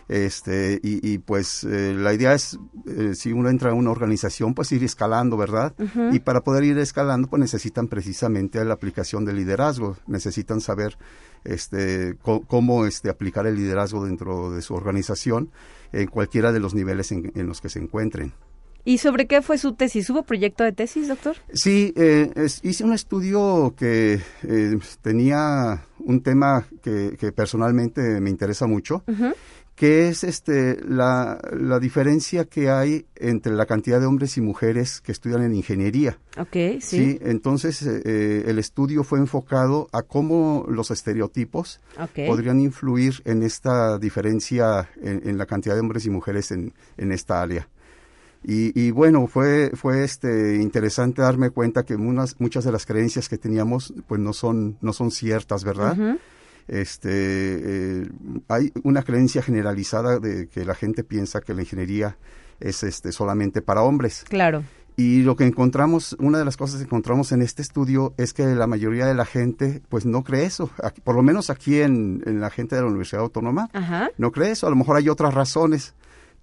[0.08, 4.54] este, y, y pues eh, la idea es, eh, si uno entra a una organización,
[4.54, 5.74] pues ir escalando, ¿verdad?
[6.12, 10.96] Y para poder ir escalando, pues necesitan precisamente la aplicación del liderazgo, necesitan saber
[11.44, 15.50] este, cómo este, aplicar el liderazgo dentro de su organización
[15.92, 18.32] en cualquiera de los niveles en, los que se encuentren.
[18.84, 20.08] ¿Y sobre qué fue su tesis?
[20.10, 21.34] ¿Hubo proyecto de tesis, doctor?
[21.52, 22.30] Sí, eh,
[22.62, 29.02] hice un estudio que eh, tenía un tema que, que, personalmente me interesa mucho
[29.76, 35.02] que es este la, la, diferencia que hay entre la cantidad de hombres y mujeres
[35.02, 36.18] que estudian en ingeniería.
[36.38, 37.18] Ok, sí.
[37.20, 41.80] Entonces, eh, el estudio fue enfocado a cómo los estereotipos
[42.26, 47.42] podrían influir en esta diferencia en, la cantidad de hombres y mujeres en, en esta
[47.42, 47.68] área.
[48.42, 53.28] Y, y, bueno, fue, fue este, interesante darme cuenta que unas, muchas de las creencias
[53.28, 55.96] que teníamos pues no son, no son ciertas, ¿verdad?
[56.68, 58.08] Este, eh,
[58.48, 62.16] hay una creencia generalizada de que la gente piensa que la ingeniería
[62.60, 64.24] es este, solamente para hombres.
[64.28, 64.62] Claro.
[64.98, 68.46] Y lo que encontramos, una de las cosas que encontramos en este estudio es que
[68.46, 70.70] la mayoría de la gente pues no cree eso,
[71.04, 73.68] por lo menos aquí en, la gente de la Universidad Autónoma,
[74.16, 75.92] no cree eso, a lo mejor hay otras razones,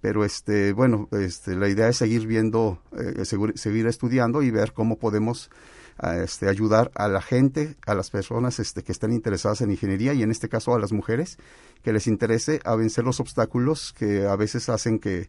[0.00, 4.98] pero este, bueno, este, la idea es seguir viendo, eh, seguir estudiando y ver cómo
[5.00, 5.50] podemos
[5.98, 10.14] a, este, ayudar a la gente, a las personas este, que están interesadas en ingeniería
[10.14, 11.38] y en este caso a las mujeres,
[11.82, 15.28] que les interese a vencer los obstáculos que a veces hacen que,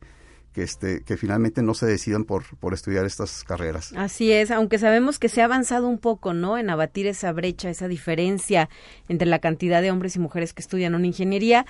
[0.53, 3.93] que, este, que finalmente no se decidan por, por estudiar estas carreras.
[3.95, 6.57] Así es, aunque sabemos que se ha avanzado un poco, ¿no?
[6.57, 8.69] En abatir esa brecha, esa diferencia
[9.09, 11.65] entre la cantidad de hombres y mujeres que estudian una ingeniería,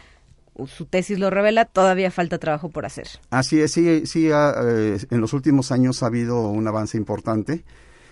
[0.67, 3.07] su tesis lo revela, todavía falta trabajo por hacer.
[3.29, 7.65] Así es, sí, sí, eh, en los últimos años ha habido un avance importante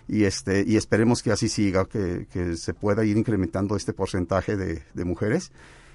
[0.07, 4.55] y este y esperemos que así siga que, que se pueda ir incrementando este porcentaje
[4.55, 5.51] de, de mujeres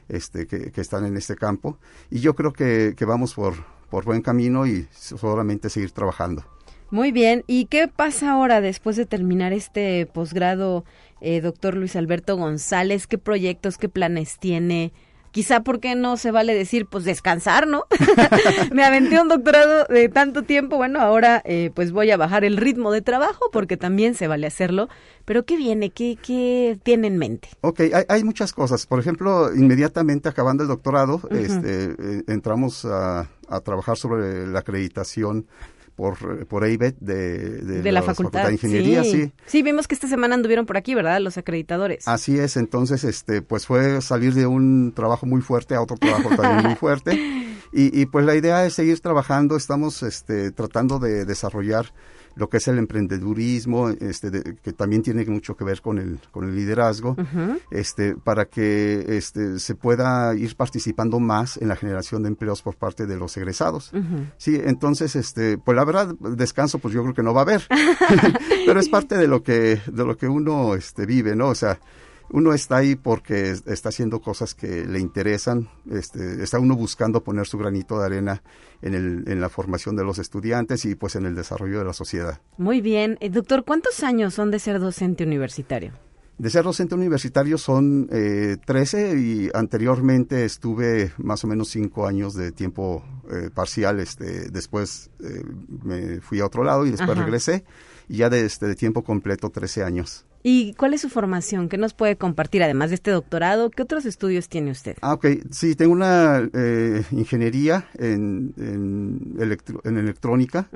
[0.09, 1.79] este que, que, están en este campo.
[2.11, 3.55] Y yo creo que, que vamos por
[3.91, 6.45] por buen camino y solamente seguir trabajando.
[6.91, 7.45] Muy bien.
[7.47, 10.85] Y qué pasa ahora después de terminar este posgrado
[11.21, 14.93] eh, doctor Luis Alberto González qué proyectos qué planes tiene
[15.31, 17.85] quizá porque no se vale decir, pues descansar, ¿no?
[18.73, 22.57] Me aventé un doctorado de tanto tiempo, bueno, ahora eh, pues voy a bajar el
[22.57, 24.89] ritmo de trabajo porque también se vale hacerlo,
[25.25, 25.91] pero ¿qué viene?
[25.91, 27.49] ¿Qué, qué tiene en mente?
[27.61, 28.87] Ok, hay, hay muchas cosas.
[28.87, 35.47] Por ejemplo, inmediatamente acabando el doctorado, este, eh, entramos a, a trabajar sobre la acreditación
[35.99, 38.47] por, por EIBET de, de, la, facultad.
[38.47, 39.33] de Ingeniería, sí.
[39.47, 39.63] sí.
[39.65, 41.21] vimos que esta semana anduvieron por aquí, ¿verdad?
[41.21, 42.07] Los acreditadores.
[42.07, 46.29] Así es, entonces, este, pues fue salir de un trabajo muy fuerte a otro trabajo
[46.37, 47.15] también muy fuerte.
[47.73, 51.93] Y, y pues la idea es seguir trabajando, estamos este, tratando de desarrollar
[52.39, 56.45] lo que es el emprendedurismo, este, que también tiene mucho que ver con el, con
[56.45, 57.17] el liderazgo,
[57.71, 62.77] este, para que este, se pueda ir participando más en la generación de empleos por
[62.77, 63.91] parte de los egresados.
[64.37, 67.67] Sí, entonces, este, pues la verdad, descanso, pues yo creo que no va a haber,
[68.67, 71.49] pero es parte de lo que, de lo que uno este, vive, ¿no?
[71.49, 71.79] O sea,
[72.31, 77.47] uno está ahí porque está haciendo cosas que le interesan, este, está uno buscando poner
[77.47, 78.43] su granito de arena
[78.83, 81.93] en, el, en la formación de los estudiantes y pues en el desarrollo de la
[81.93, 82.41] sociedad.
[82.57, 83.17] Muy bien.
[83.21, 85.93] Eh, doctor, ¿cuántos años son de ser docente universitario?
[86.39, 92.35] De ser docente universitario son eh, 13 y anteriormente estuve más o menos cinco años
[92.35, 93.99] de tiempo eh, parcial.
[93.99, 95.43] Este, después eh,
[95.83, 97.65] me fui a otro lado y después regresé
[98.09, 100.27] y ya de, este, de tiempo completo 13 años.
[100.43, 101.69] ¿Y cuál es su formación?
[101.69, 103.71] ¿Qué nos puede compartir además de este doctorado?
[103.71, 104.97] ¿Qué otros estudios tiene usted?
[105.01, 105.27] Ah, ok.
[105.51, 110.69] Sí, tengo una eh, ingeniería en, en, en electrónica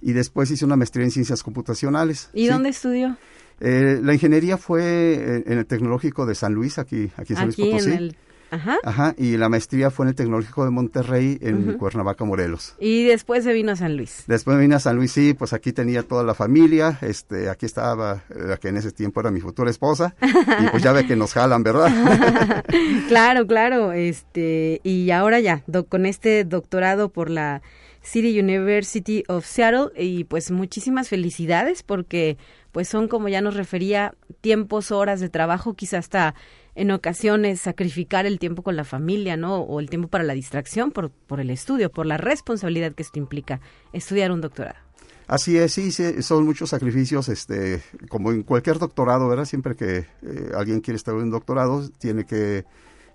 [0.00, 2.30] y después hice una maestría en ciencias computacionales.
[2.34, 3.16] ¿Y dónde estudió?
[3.60, 7.56] Eh, la ingeniería fue en, el Tecnológico de San Luis, aquí, aquí en San Luis
[7.56, 8.14] Potosí.
[8.50, 8.76] Ajá.
[8.84, 12.74] Ajá, y la maestría fue en el Tecnológico de Monterrey, en Cuernavaca, Morelos.
[12.80, 14.24] Y después se vino a San Luis.
[14.26, 18.22] Después vine a San Luis, sí, pues aquí tenía toda la familia, este, aquí estaba
[18.30, 21.32] la que en ese tiempo era mi futura esposa, y pues ya ve que nos
[21.34, 21.88] jalan, ¿verdad?
[23.08, 27.62] claro, claro, este, y ahora ya, do- con este doctorado por la
[28.02, 32.38] City University of Seattle, y pues muchísimas felicidades porque
[32.72, 36.34] pues son como ya nos refería, tiempos, horas de trabajo, quizás hasta
[36.78, 39.56] en ocasiones sacrificar el tiempo con la familia, ¿no?
[39.56, 43.18] O el tiempo para la distracción por, por el estudio, por la responsabilidad que esto
[43.18, 43.60] implica,
[43.92, 44.78] estudiar un doctorado.
[45.26, 49.44] Así es, sí, sí, son muchos sacrificios, este, como en cualquier doctorado, ¿verdad?
[49.44, 52.64] Siempre que eh, alguien quiere estar en un doctorado, tiene que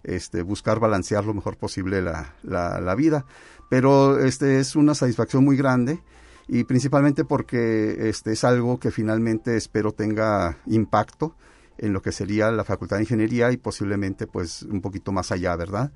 [0.04, 3.26] este, buscar balancear lo mejor posible la, la, la vida.
[3.70, 6.02] Pero este es una satisfacción muy grande
[6.50, 11.36] y principalmente porque este es algo que finalmente espero tenga impacto
[11.78, 15.56] en lo que sería la Facultad de Ingeniería y posiblemente pues un poquito más allá,
[15.56, 15.92] ¿verdad?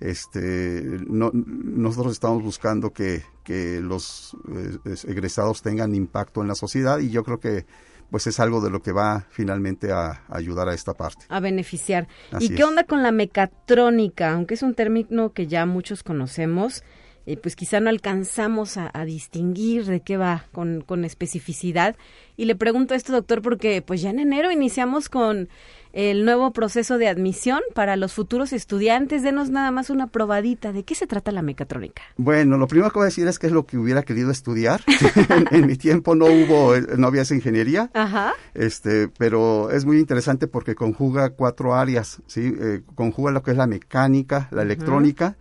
[0.00, 4.36] Este, no, nosotros estamos buscando que, que los
[4.84, 7.66] eh, egresados tengan impacto en la sociedad y yo creo que
[8.10, 11.24] pues es algo de lo que va finalmente a, a ayudar a esta parte.
[11.28, 12.08] a beneficiar.
[12.30, 12.68] Así ¿Y qué es.
[12.68, 14.32] onda con la mecatrónica?
[14.34, 16.82] Aunque es un término que ya muchos conocemos,
[17.26, 21.96] eh, pues quizá no alcanzamos a, a distinguir de qué va con, con especificidad.
[22.36, 25.48] Y le pregunto esto, doctor, porque pues ya en enero iniciamos con
[25.92, 29.22] el nuevo proceso de admisión para los futuros estudiantes.
[29.22, 30.72] Denos nada más una probadita.
[30.72, 32.02] ¿De qué se trata la mecatrónica?
[32.16, 34.80] Bueno, lo primero que voy a decir es que es lo que hubiera querido estudiar.
[35.28, 37.90] en, en mi tiempo no hubo, no había esa ingeniería.
[37.92, 38.32] Ajá.
[38.54, 42.54] Este, pero es muy interesante porque conjuga cuatro áreas, ¿sí?
[42.58, 45.36] Eh, conjuga lo que es la mecánica, la electrónica,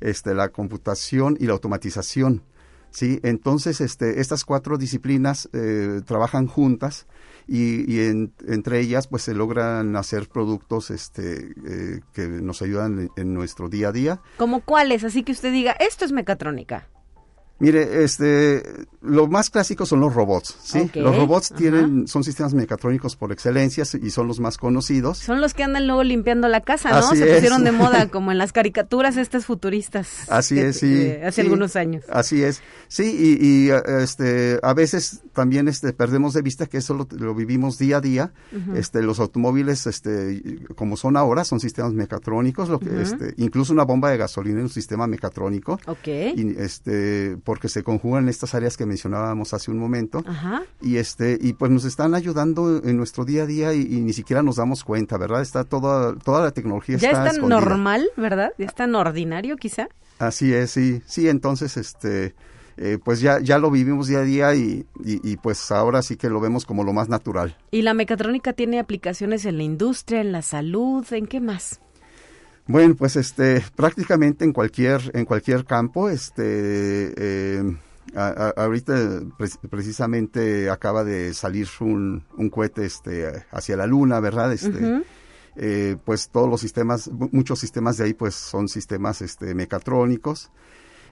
[0.00, 2.42] este, la computación y la automatización,
[2.90, 3.20] ¿sí?
[3.22, 7.06] Entonces, este, estas cuatro disciplinas eh, trabajan juntas
[7.48, 12.98] y, y en- entre ellas, pues, se logran hacer productos, este, eh, que nos ayudan
[13.00, 14.20] en, en nuestro día a día.
[14.36, 15.04] ¿Como cuáles?
[15.04, 16.88] Así que usted diga, esto es mecatrónica.
[17.58, 18.62] Mire, este,
[19.00, 20.90] lo más clásico son los robots, ¿sí?
[20.94, 21.58] Los robots ajá.
[21.58, 25.18] tienen, son sistemas mecatrónicos por excelencia y son los más conocidos.
[25.18, 26.96] Son los que andan luego limpiando la casa, ¿no?
[26.96, 30.30] Así Se pusieron de moda, como en las caricaturas estas futuristas.
[30.30, 30.92] Así es, sí.
[30.92, 32.04] de hace sí, algunos años.
[32.10, 32.60] Así es.
[32.88, 37.08] Sí, y, y, eh, este, a veces también este, perdemos de vista que eso lo,
[37.10, 38.32] lo vivimos día a día.
[38.74, 40.42] este, los automóviles, este,
[40.74, 44.64] como son ahora, son sistemas mecatrónicos, lo que, este, incluso una bomba de gasolina es
[44.64, 45.80] un sistema mecatrónico.
[45.86, 46.06] Ok.
[46.06, 50.22] Y, este, porque se conjugan estas áreas que mencionábamos hace un momento.
[50.26, 50.62] Ajá.
[50.82, 54.12] y este y pues nos están ayudando en nuestro día a día y, y ni
[54.12, 57.60] siquiera nos damos cuenta verdad está toda toda la tecnología Ya está es tan escondida.
[57.60, 58.50] normal, ¿verdad?
[58.58, 59.88] Ya es tan ordinario, quizá.
[60.18, 62.34] así es sí sí entonces este
[62.78, 66.16] eh, pues ya ya lo vivimos día a día y, y, y, pues ahora sí
[66.16, 70.20] que lo vemos como lo más natural Y la mecatrónica tiene aplicaciones en la industria,
[70.20, 71.80] en la salud, ¿en qué más?
[72.66, 76.42] Bueno pues este prácticamente en cualquier en cualquier campo este
[77.16, 77.76] eh,
[78.14, 84.20] a- a- ahorita pre- precisamente acaba de salir un, un cohete este hacia la luna
[84.20, 84.68] verdad este
[85.58, 90.50] eh, pues todos los sistemas, mu- muchos sistemas de ahí pues son sistemas este, mecatrónicos.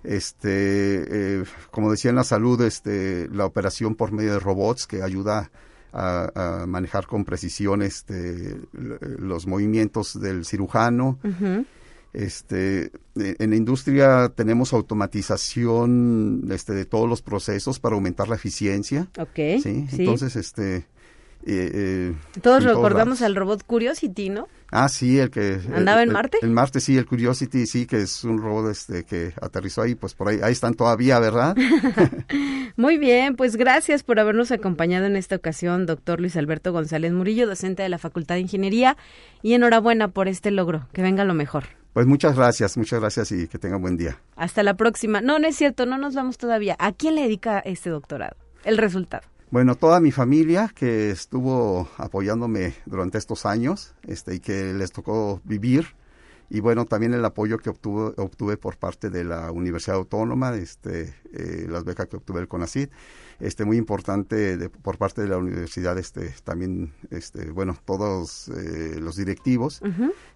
[0.02, 5.02] Este, eh, como decía en la salud, este, la operación por medio de robots que
[5.02, 5.50] ayuda a,
[5.95, 11.18] a manejar con precisión este, los movimientos del cirujano.
[12.14, 18.36] Este, eh, en la industria tenemos automatización este, de todos los procesos para aumentar la
[18.36, 19.09] eficiencia.
[19.18, 19.34] Ok.
[19.34, 19.86] ¿sí?
[19.90, 19.97] sí.
[19.99, 20.86] Entonces, este,
[21.47, 24.49] eh, eh, Todos recordamos al robot Curiosity, ¿no?
[24.70, 25.61] Ah, sí, el que...
[25.72, 26.38] ¿Andaba el- en Marte?
[26.42, 30.14] El, Marte, sí, el Curiosity, sí, que es un robot este, que aterrizó ahí, pues
[30.14, 31.55] por ahí, ahí están todavía, ¿verdad?
[32.76, 37.47] Muy bien, pues gracias por habernos acompañado en esta ocasión, doctor Luis Alberto González Murillo,
[37.47, 38.97] docente de la Facultad de Ingeniería,
[39.42, 41.64] y enhorabuena por este logro, que venga lo mejor.
[41.92, 44.18] Pues muchas gracias, muchas gracias y que tengan buen día.
[44.34, 45.20] Hasta la próxima.
[45.20, 46.74] No, no es cierto, no nos vamos todavía.
[46.80, 48.36] ¿A quién le dedica este doctorado?
[48.64, 49.22] El resultado.
[49.51, 55.40] Bueno, toda mi familia que estuvo apoyándome durante estos años este, y que les tocó
[55.45, 55.95] vivir,
[56.51, 61.14] y bueno, también el apoyo que obtuve, obtuve por parte de la Universidad Autónoma, este,
[61.32, 62.90] eh, las becas que obtuve del CONACYT,
[63.41, 68.97] este, muy importante de- por parte de la universidad, este, también, este, bueno, todos eh,
[69.01, 69.80] los directivos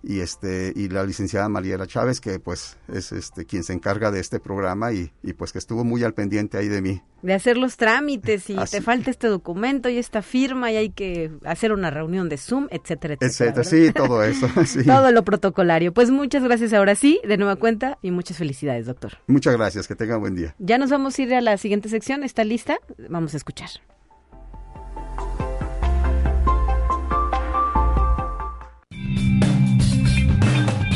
[0.03, 4.21] y este y la licenciada Mariela Chávez que pues es este quien se encarga de
[4.21, 7.03] este programa y, y pues que estuvo muy al pendiente ahí de mí.
[7.23, 8.77] De hacer los trámites y Así.
[8.77, 12.69] te falta este documento y esta firma y hay que hacer una reunión de Zoom,
[12.71, 13.51] etcétera, etcétera.
[13.61, 14.85] Etcétera, sí, todo eso, sí.
[14.85, 15.93] Todo lo protocolario.
[15.93, 19.15] Pues muchas gracias ahora sí, de nueva cuenta, y muchas felicidades, doctor.
[19.27, 20.55] Muchas gracias, que tenga buen día.
[20.61, 22.23] Ya nos vamos a ir a la siguiente sección.
[22.23, 22.79] ¿Está lista?
[23.09, 23.71] Vamos a escuchar.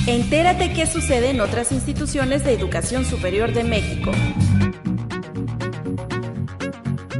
[0.07, 4.11] Entérate qué sucede en otras instituciones de educación superior de México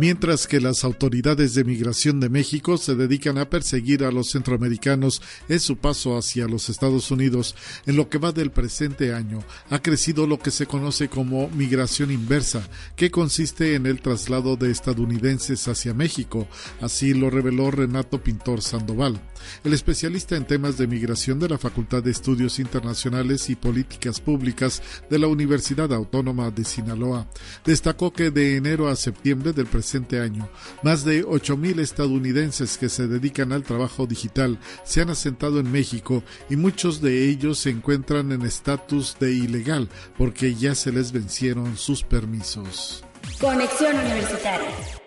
[0.03, 5.23] mientras que las autoridades de migración de México se dedican a perseguir a los centroamericanos
[5.49, 7.55] en su paso hacia los Estados Unidos.
[7.87, 12.11] En lo que va del presente año, ha crecido lo que se conoce como migración
[12.11, 16.49] inversa, que consiste en el traslado de estadounidenses hacia México.
[16.81, 19.21] Así lo reveló Renato Pintor Sandoval.
[19.63, 24.83] El especialista en temas de migración de la Facultad de Estudios Internacionales y Políticas Públicas
[25.09, 27.29] de la Universidad Autónoma de Sinaloa
[27.65, 30.49] destacó que de enero a septiembre del presente año,
[30.83, 36.23] más de 8.000 estadounidenses que se dedican al trabajo digital se han asentado en México
[36.49, 41.77] y muchos de ellos se encuentran en estatus de ilegal porque ya se les vencieron
[41.77, 43.05] sus permisos.
[43.41, 45.02] Conexión Universitaria.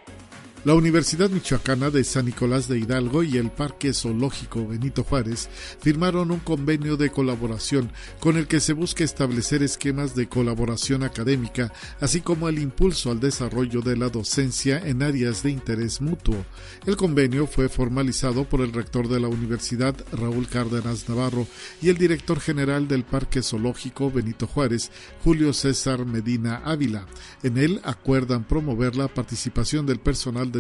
[0.66, 5.48] La Universidad Michoacana de San Nicolás de Hidalgo y el Parque Zoológico Benito Juárez
[5.80, 11.72] firmaron un convenio de colaboración con el que se busca establecer esquemas de colaboración académica,
[12.02, 16.44] así como el impulso al desarrollo de la docencia en áreas de interés mutuo.
[16.88, 21.46] El convenio fue formalizado por el rector de la universidad, Raúl Cárdenas Navarro,
[21.80, 24.90] y el director general del Parque Zoológico Benito Juárez,
[25.24, 27.06] Julio César Medina Ávila.
[27.44, 30.55] En él acuerdan promover la participación del personal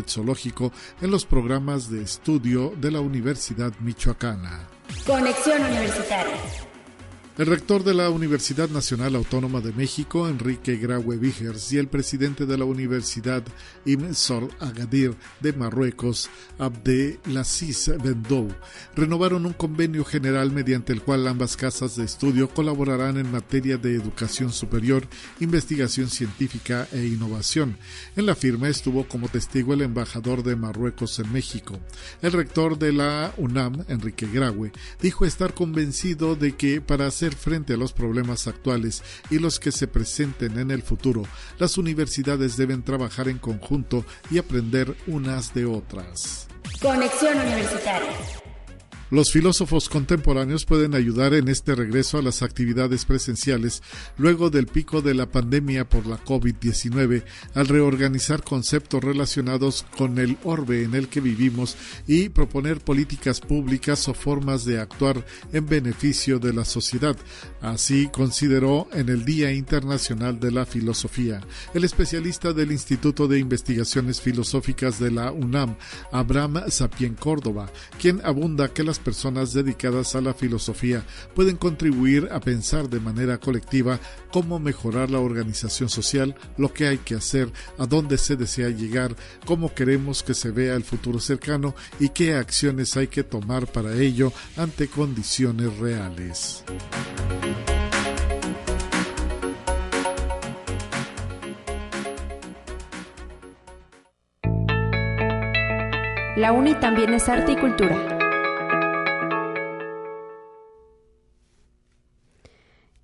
[1.01, 4.67] en los programas de estudio de la Universidad Michoacana.
[5.05, 6.64] Conexión Universitaria.
[7.38, 12.45] El rector de la Universidad Nacional Autónoma de México, Enrique Graue Vigers, y el presidente
[12.45, 13.43] de la Universidad
[13.83, 14.13] Ibn
[14.61, 18.47] Agadir de Marruecos, Abdelaziz Bendou,
[18.95, 23.95] renovaron un convenio general mediante el cual ambas casas de estudio colaborarán en materia de
[23.95, 25.05] educación superior,
[25.41, 27.75] investigación científica e innovación.
[28.15, 31.77] En la firma estuvo como testigo el embajador de Marruecos en México.
[32.21, 34.71] El rector de la UNAM, Enrique Graue,
[35.01, 39.71] dijo estar convencido de que para hacer frente a los problemas actuales y los que
[39.71, 41.23] se presenten en el futuro,
[41.57, 46.47] las universidades deben trabajar en conjunto y aprender unas de otras.
[46.82, 48.44] Conexión Universitaria.
[49.16, 53.82] Los filósofos contemporáneos pueden ayudar en este regreso a las actividades presenciales
[54.18, 60.38] luego del pico de la pandemia por la COVID-19 al reorganizar conceptos relacionados con el
[60.43, 66.38] orbe en el que vivimos y proponer políticas públicas o formas de actuar en beneficio
[66.38, 67.16] de la sociedad.
[67.61, 71.39] Así consideró en el Día Internacional de la Filosofía
[71.74, 75.78] el especialista del Instituto de Investigaciones Filosóficas de la UNAM,
[76.11, 82.39] Abraham Sapien Córdoba, quien abunda que las personas dedicadas a la filosofía pueden contribuir a
[82.39, 83.99] pensar de manera colectiva
[84.31, 89.15] cómo mejorar la organización social, lo que hay que hacer, a dónde se desea llegar,
[89.45, 93.95] cómo queremos que se vea el futuro cercano y qué acciones hay que tomar para
[93.95, 96.63] ello ante condiciones reales.
[106.35, 108.14] La UNI también es arte y cultura.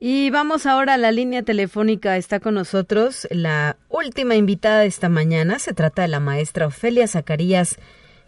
[0.04, 2.18] Y vamos ahora a la línea telefónica.
[2.18, 5.60] Está con nosotros la última invitada de esta mañana.
[5.60, 7.78] Se trata de la maestra Ofelia Zacarías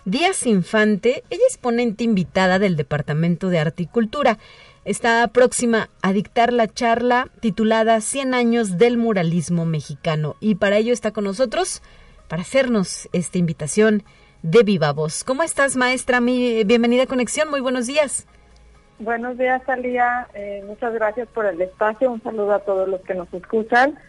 [0.05, 1.23] Díaz Infante.
[1.31, 4.37] Ella es ponente invitada del Departamento de Arte y Cultura.
[4.85, 10.35] Está próxima a dictar la charla titulada 100 años del muralismo mexicano.
[10.39, 11.81] Y para ello está con nosotros
[12.27, 14.03] para hacernos esta invitación
[14.43, 15.23] de viva voz.
[15.23, 16.21] ¿Cómo estás, maestra?
[16.21, 17.49] Mi bienvenida a Conexión.
[17.49, 18.27] Muy buenos días.
[19.03, 20.27] Buenos días, Talía.
[20.33, 22.09] Eh, muchas gracias por el espacio.
[22.09, 23.99] Un saludo a todos los que nos escuchan.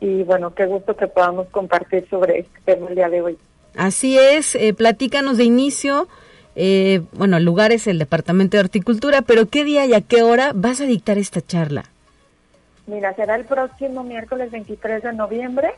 [0.00, 3.38] Y bueno, qué gusto que podamos compartir sobre este tema el día de hoy.
[3.76, 4.54] Así es.
[4.54, 6.06] Eh, platícanos de inicio.
[6.54, 10.22] Eh, bueno, el lugar es el Departamento de Horticultura, pero ¿qué día y a qué
[10.22, 11.86] hora vas a dictar esta charla?
[12.86, 15.74] Mira, será el próximo miércoles 23 de noviembre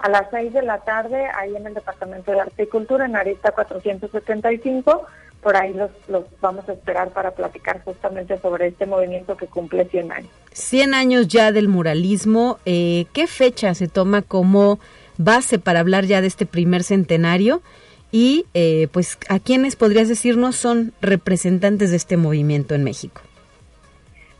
[0.00, 5.06] a las 6 de la tarde, ahí en el Departamento de Horticultura, en Arista 475
[5.42, 9.84] por ahí los, los vamos a esperar para platicar justamente sobre este movimiento que cumple
[9.86, 10.30] 100 años.
[10.52, 14.80] 100 años ya del muralismo, eh, ¿qué fecha se toma como
[15.16, 17.62] base para hablar ya de este primer centenario?
[18.10, 23.20] Y eh, pues, ¿a quiénes podrías decirnos son representantes de este movimiento en México?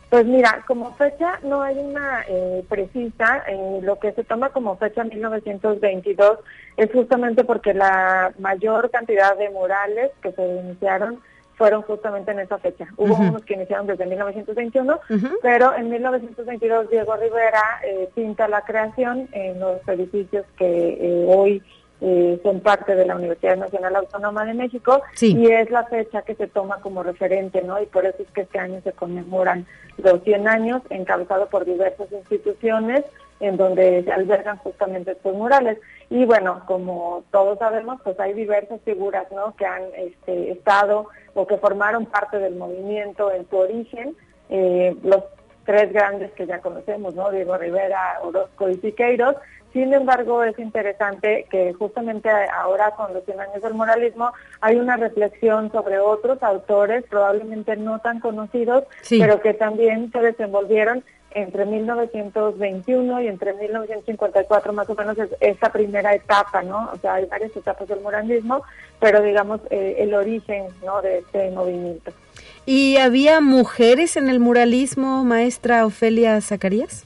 [0.09, 4.75] Pues mira, como fecha no hay una eh, precisa, eh, lo que se toma como
[4.77, 6.39] fecha 1922
[6.77, 11.19] es justamente porque la mayor cantidad de murales que se iniciaron
[11.57, 12.87] fueron justamente en esa fecha.
[12.95, 14.99] Hubo unos que iniciaron desde 1921,
[15.41, 21.61] pero en 1922 Diego Rivera eh, pinta la creación en los edificios que hoy
[22.01, 26.35] eh, son parte de la Universidad Nacional Autónoma de México y es la fecha que
[26.35, 27.81] se toma como referente, ¿no?
[27.81, 29.65] Y por eso es que este año se conmemoran
[29.97, 33.03] los 100 años, encabezado por diversas instituciones
[33.39, 35.77] en donde se albergan justamente estos murales.
[36.09, 39.55] Y bueno, como todos sabemos, pues hay diversas figuras, ¿no?
[39.55, 44.15] Que han este, estado o que formaron parte del movimiento en su origen.
[44.49, 45.23] Eh, los
[45.65, 47.29] tres grandes que ya conocemos, ¿no?
[47.29, 49.35] Diego Rivera, Orozco y Siqueiros,
[49.73, 54.97] sin embargo, es interesante que justamente ahora con los 100 años del moralismo hay una
[54.97, 63.21] reflexión sobre otros autores, probablemente no tan conocidos, pero que también se desenvolvieron entre 1921
[63.21, 66.89] y entre 1954 más o menos es esta primera etapa, ¿no?
[66.91, 68.63] O sea, hay varias etapas del moralismo,
[68.99, 71.01] pero digamos eh, el origen, ¿no?
[71.01, 72.11] De este movimiento.
[72.65, 77.05] ¿Y había mujeres en el muralismo, maestra Ofelia Zacarías?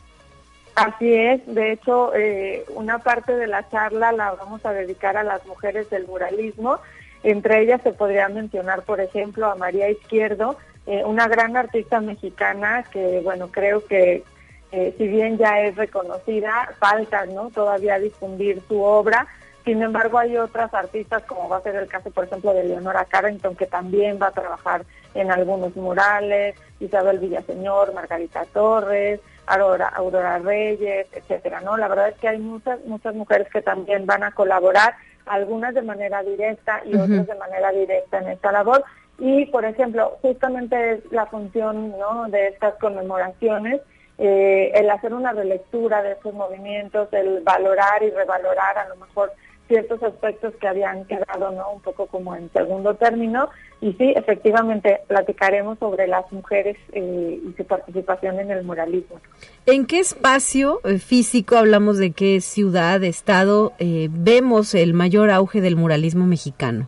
[0.76, 5.24] Así es, de hecho, eh, una parte de la charla la vamos a dedicar a
[5.24, 6.80] las mujeres del muralismo.
[7.22, 10.58] Entre ellas se podría mencionar, por ejemplo, a María Izquierdo,
[10.88, 14.24] eh, una gran artista mexicana que, bueno, creo que
[14.72, 17.52] eh, si bien ya es reconocida, falta, ¿no?
[17.52, 19.28] Todavía difundir su obra.
[19.64, 23.06] Sin embargo, hay otras artistas, como va a ser el caso, por ejemplo, de Leonora
[23.06, 30.40] Carrington, que también va a trabajar en algunos murales, Isabel Villaseñor, Margarita Torres, Aurora, Aurora
[30.40, 31.78] Reyes, etcétera, ¿no?
[31.78, 35.82] La verdad es que hay muchas muchas mujeres que también van a colaborar, algunas de
[35.82, 38.84] manera directa y otras de manera directa en esta labor.
[39.20, 42.28] Y, por ejemplo, justamente es la función ¿no?
[42.30, 43.82] de estas conmemoraciones,
[44.18, 49.32] eh, el hacer una relectura de estos movimientos, el valorar y revalorar a lo mejor
[49.68, 51.72] ciertos aspectos que habían quedado ¿no?
[51.72, 53.50] un poco como en segundo término.
[53.82, 59.20] Y sí, efectivamente, platicaremos sobre las mujeres eh, y su participación en el muralismo.
[59.66, 65.62] ¿En qué espacio eh, físico, hablamos de qué ciudad, estado, eh, vemos el mayor auge
[65.62, 66.88] del muralismo mexicano?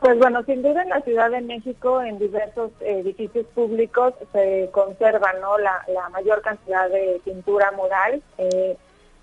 [0.00, 5.32] Pues bueno, sin duda en la Ciudad de México, en diversos edificios públicos, se conserva
[5.40, 5.58] ¿no?
[5.58, 8.22] la, la mayor cantidad de pintura mural.
[8.36, 8.76] Eh,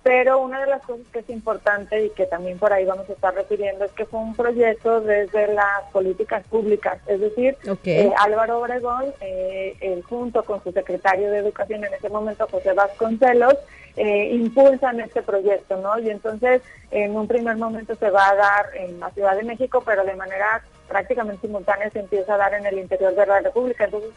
[0.04, 3.14] pero una de las cosas que es importante y que también por ahí vamos a
[3.14, 8.60] estar refiriendo es que fue un proyecto desde las políticas públicas, es decir, eh, Álvaro
[8.60, 13.56] Obregón, eh, junto con su secretario de Educación en ese momento, José Vasconcelos,
[13.95, 15.97] eh, impulsan este proyecto, ¿no?
[15.99, 19.84] Y entonces en un primer momento se va a dar en la Ciudad de México,
[19.86, 23.86] pero de manera prácticamente simultánea se empieza a dar en el interior de la República.
[23.86, 24.12] Entonces,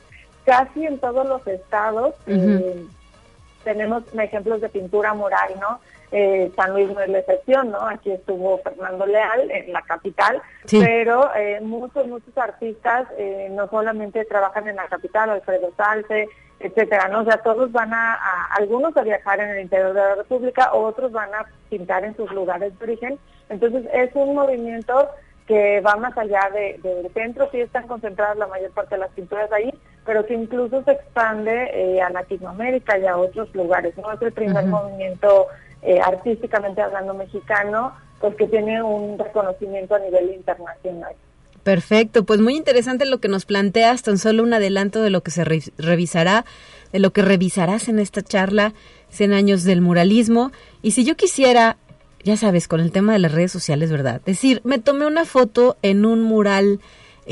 [0.45, 2.15] casi en todos los estados
[3.67, 5.81] tenemos ejemplos de pintura mural, ¿no?
[6.13, 7.81] Eh, San Luis no es la excepción, ¿no?
[7.81, 10.41] Aquí estuvo Fernando Leal en la capital,
[10.71, 16.29] pero eh, muchos, muchos artistas eh, no solamente trabajan en la capital, Alfredo Salce,
[16.61, 17.23] etcétera, ¿no?
[17.23, 18.15] O sea, todos van a,
[18.57, 22.31] algunos a viajar en el interior de la República, otros van a pintar en sus
[22.33, 23.19] lugares de origen.
[23.49, 25.11] Entonces, es un movimiento
[25.49, 29.11] que va más allá de, del centro, sí están concentradas la mayor parte de las
[29.11, 29.73] pinturas ahí,
[30.07, 33.95] pero que incluso se expande eh, a Latinoamérica y a otros lugares.
[33.99, 35.49] No es el primer movimiento
[35.83, 41.15] eh, artísticamente hablando mexicano, pues que tiene un reconocimiento a nivel internacional.
[41.63, 45.33] Perfecto, pues muy interesante lo que nos planteas, tan solo un adelanto de lo que
[45.33, 46.45] se revisará,
[46.93, 48.73] de lo que revisarás en esta charla,
[49.09, 50.53] 100 años del muralismo.
[50.81, 51.77] Y si yo quisiera,
[52.23, 54.21] ya sabes, con el tema de las redes sociales, ¿verdad?
[54.25, 56.79] Decir, me tomé una foto en un mural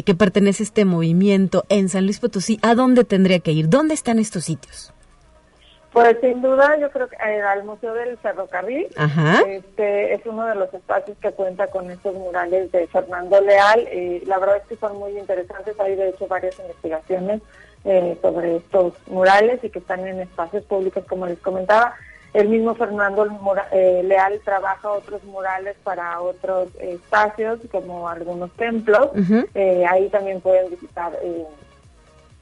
[0.03, 3.69] que pertenece a este movimiento en San Luis Potosí, ¿a dónde tendría que ir?
[3.69, 4.93] ¿Dónde están estos sitios?
[5.93, 8.89] Pues sin duda yo creo que eh, al Museo del Ferrocarril
[9.47, 13.89] Este, es uno de los espacios que cuenta con estos murales de Fernando Leal.
[14.27, 17.43] la verdad es que son muy interesantes, hay de hecho varias investigaciones
[17.85, 21.95] eh, sobre estos murales y que están en espacios públicos como les comentaba.
[22.35, 23.27] El mismo Fernando
[23.71, 29.11] eh, Leal trabaja otros murales para otros espacios, como algunos templos.
[29.55, 31.45] Eh, ahí también pueden visitar eh,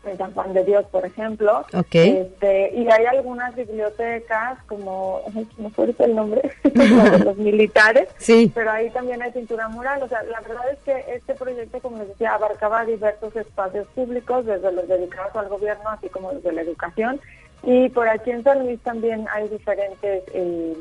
[0.07, 1.67] en San Juan de Dios, por ejemplo.
[1.93, 5.21] Este, y hay algunas bibliotecas, como,
[5.59, 6.41] no sé el nombre,
[7.25, 8.51] los militares, sí.
[8.55, 10.03] pero ahí también hay pintura mural.
[10.03, 14.47] O sea, la verdad es que este proyecto, como les decía, abarcaba diversos espacios públicos,
[14.47, 17.21] desde los dedicados al gobierno, así como desde la educación
[17.63, 20.77] y por aquí en San Luis también hay diferentes eh,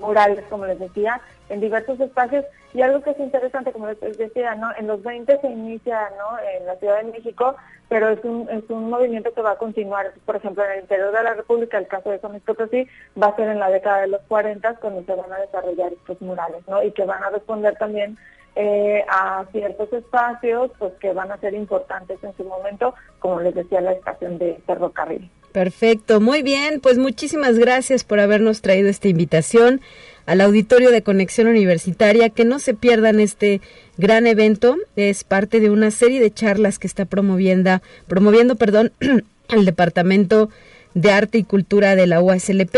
[0.00, 2.44] murales, como les decía, en diversos espacios.
[2.72, 4.70] Y algo que es interesante, como les decía, ¿no?
[4.76, 6.38] en los 20 se inicia ¿no?
[6.56, 7.56] en la Ciudad de México,
[7.88, 10.12] pero es un, es un movimiento que va a continuar.
[10.24, 12.86] Por ejemplo, en el interior de la República, el caso de San Luis Potosí,
[13.20, 16.20] va a ser en la década de los 40 cuando se van a desarrollar estos
[16.20, 16.80] murales, ¿no?
[16.82, 18.16] y que van a responder también
[18.56, 23.54] eh, a ciertos espacios pues que van a ser importantes en su momento, como les
[23.54, 25.30] decía, la estación de ferrocarril.
[25.52, 29.80] Perfecto, muy bien, pues muchísimas gracias por habernos traído esta invitación
[30.26, 33.60] al auditorio de Conexión Universitaria, que no se pierdan este
[33.96, 34.76] gran evento.
[34.94, 38.92] Es parte de una serie de charlas que está promoviendo, promoviendo, perdón,
[39.48, 40.50] el Departamento
[40.94, 42.76] de Arte y Cultura de la UASLP.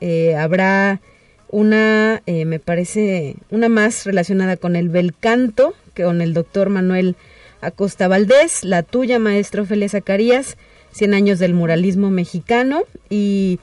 [0.00, 1.00] Eh, habrá
[1.54, 6.68] una, eh, me parece, una más relacionada con el bel canto, que con el doctor
[6.68, 7.14] Manuel
[7.60, 10.56] Acosta Valdés, la tuya, maestro Ofelia Zacarías,
[10.90, 12.82] 100 años del muralismo mexicano.
[13.08, 13.60] Y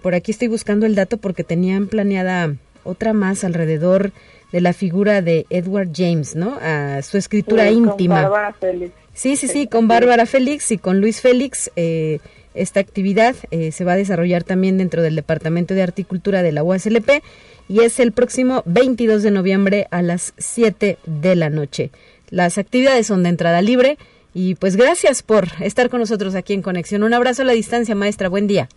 [0.00, 4.12] por aquí estoy buscando el dato porque tenían planeada otra más alrededor
[4.50, 6.56] de la figura de Edward James, ¿no?
[6.62, 8.22] A su escritura íntima.
[8.22, 8.92] Con Bárbara Félix.
[9.12, 11.70] Sí, sí, sí, con Bárbara Félix y con Luis Félix.
[11.76, 12.20] Eh,
[12.54, 16.62] esta actividad eh, se va a desarrollar también dentro del Departamento de Articultura de la
[16.62, 17.22] UASLP
[17.68, 21.90] y es el próximo 22 de noviembre a las 7 de la noche.
[22.30, 23.98] Las actividades son de entrada libre
[24.32, 27.02] y pues gracias por estar con nosotros aquí en Conexión.
[27.02, 28.28] Un abrazo a la distancia, maestra.
[28.28, 28.68] Buen día.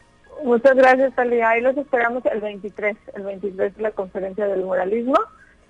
[0.43, 1.49] Muchas gracias, Talía.
[1.49, 2.95] Ahí los esperamos el 23.
[3.15, 5.17] El 23 es la conferencia del muralismo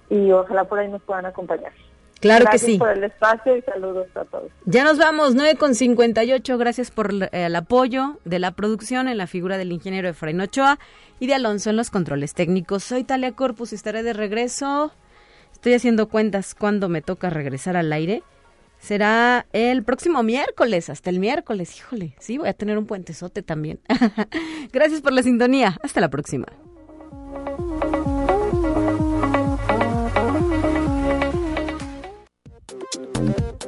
[0.10, 1.72] y ojalá por ahí nos puedan acompañar.
[2.20, 2.78] Claro gracias que sí.
[2.78, 4.52] por el espacio y saludos a todos.
[4.66, 6.58] Ya nos vamos, 9 con 58.
[6.58, 10.80] Gracias por eh, el apoyo de la producción en la figura del ingeniero Efraín Ochoa
[11.20, 12.84] y de Alonso en los controles técnicos.
[12.84, 14.92] Soy Talia Corpus y estaré de regreso.
[15.54, 18.24] Estoy haciendo cuentas cuando me toca regresar al aire.
[18.80, 21.78] Será el próximo miércoles, hasta el miércoles.
[21.78, 23.80] Híjole, sí, voy a tener un puentezote también.
[24.72, 25.78] Gracias por la sintonía.
[25.82, 26.46] Hasta la próxima.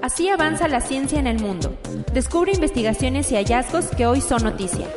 [0.01, 1.77] Así avanza la ciencia en el mundo.
[2.13, 4.87] Descubre investigaciones y hallazgos que hoy son noticia.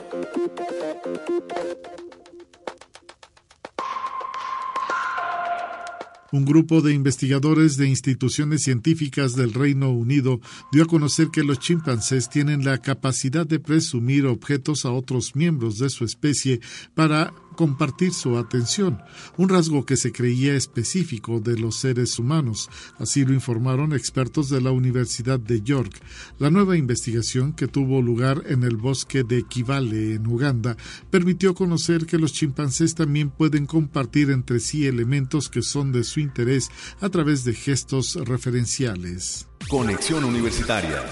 [6.31, 10.41] Un grupo de investigadores de instituciones científicas del Reino Unido
[10.71, 15.79] dio a conocer que los chimpancés tienen la capacidad de presumir objetos a otros miembros
[15.79, 16.61] de su especie
[16.95, 18.99] para compartir su atención,
[19.37, 22.69] un rasgo que se creía específico de los seres humanos.
[22.99, 26.01] Así lo informaron expertos de la Universidad de York.
[26.39, 30.77] La nueva investigación que tuvo lugar en el bosque de Kivale, en Uganda,
[31.11, 36.21] permitió conocer que los chimpancés también pueden compartir entre sí elementos que son de su
[36.21, 39.49] interés a través de gestos referenciales.
[39.69, 41.03] Conexión Universitaria.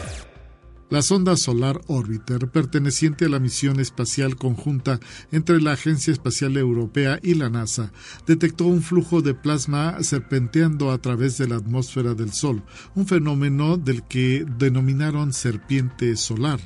[0.90, 4.98] La sonda Solar Orbiter, perteneciente a la misión espacial conjunta
[5.30, 7.92] entre la Agencia Espacial Europea y la NASA,
[8.26, 12.64] detectó un flujo de plasma serpenteando a través de la atmósfera del Sol,
[12.96, 16.58] un fenómeno del que denominaron serpiente solar.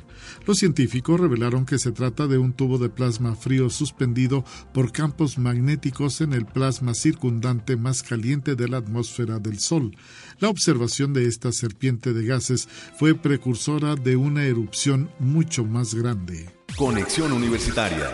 [0.47, 5.37] Los científicos revelaron que se trata de un tubo de plasma frío suspendido por campos
[5.37, 9.95] magnéticos en el plasma circundante más caliente de la atmósfera del Sol.
[10.39, 12.67] La observación de esta serpiente de gases
[12.97, 16.49] fue precursora de una erupción mucho más grande.
[16.77, 18.11] Conexión Universitaria.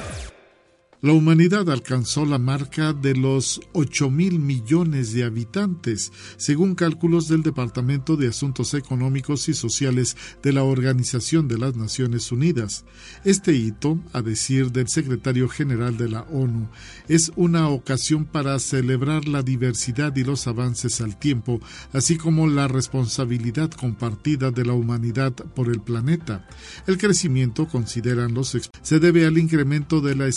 [1.04, 7.42] La humanidad alcanzó la marca de los 8 mil millones de habitantes, según cálculos del
[7.42, 12.86] Departamento de Asuntos Económicos y Sociales de la Organización de las Naciones Unidas.
[13.26, 16.70] Este hito, a decir del secretario general de la ONU,
[17.08, 21.62] es una ocasión para celebrar la diversidad y los avances al tiempo,
[21.94, 26.48] así como la responsabilidad compartida de la humanidad por el planeta.
[26.86, 28.52] El crecimiento, consideran los
[28.84, 30.28] se debe al incremento de la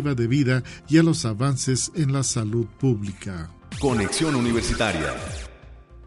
[0.00, 3.50] expectativa de vida y a los avances en la salud pública.
[3.80, 5.14] Conexión Universitaria.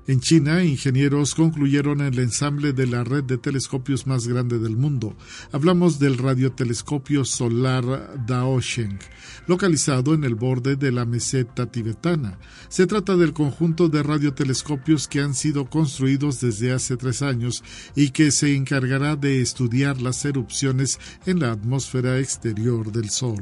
[0.06, 5.16] En China, ingenieros concluyeron el ensamble de la red de telescopios más grande del mundo.
[5.54, 7.86] Hablamos del radiotelescopio solar
[8.28, 9.00] Daosheng,
[9.48, 12.38] localizado en el borde de la meseta tibetana.
[12.68, 17.64] Se trata del conjunto de radiotelescopios que han sido construidos desde hace tres años
[17.96, 23.42] y que se encargará de estudiar las erupciones en la atmósfera exterior del Sol.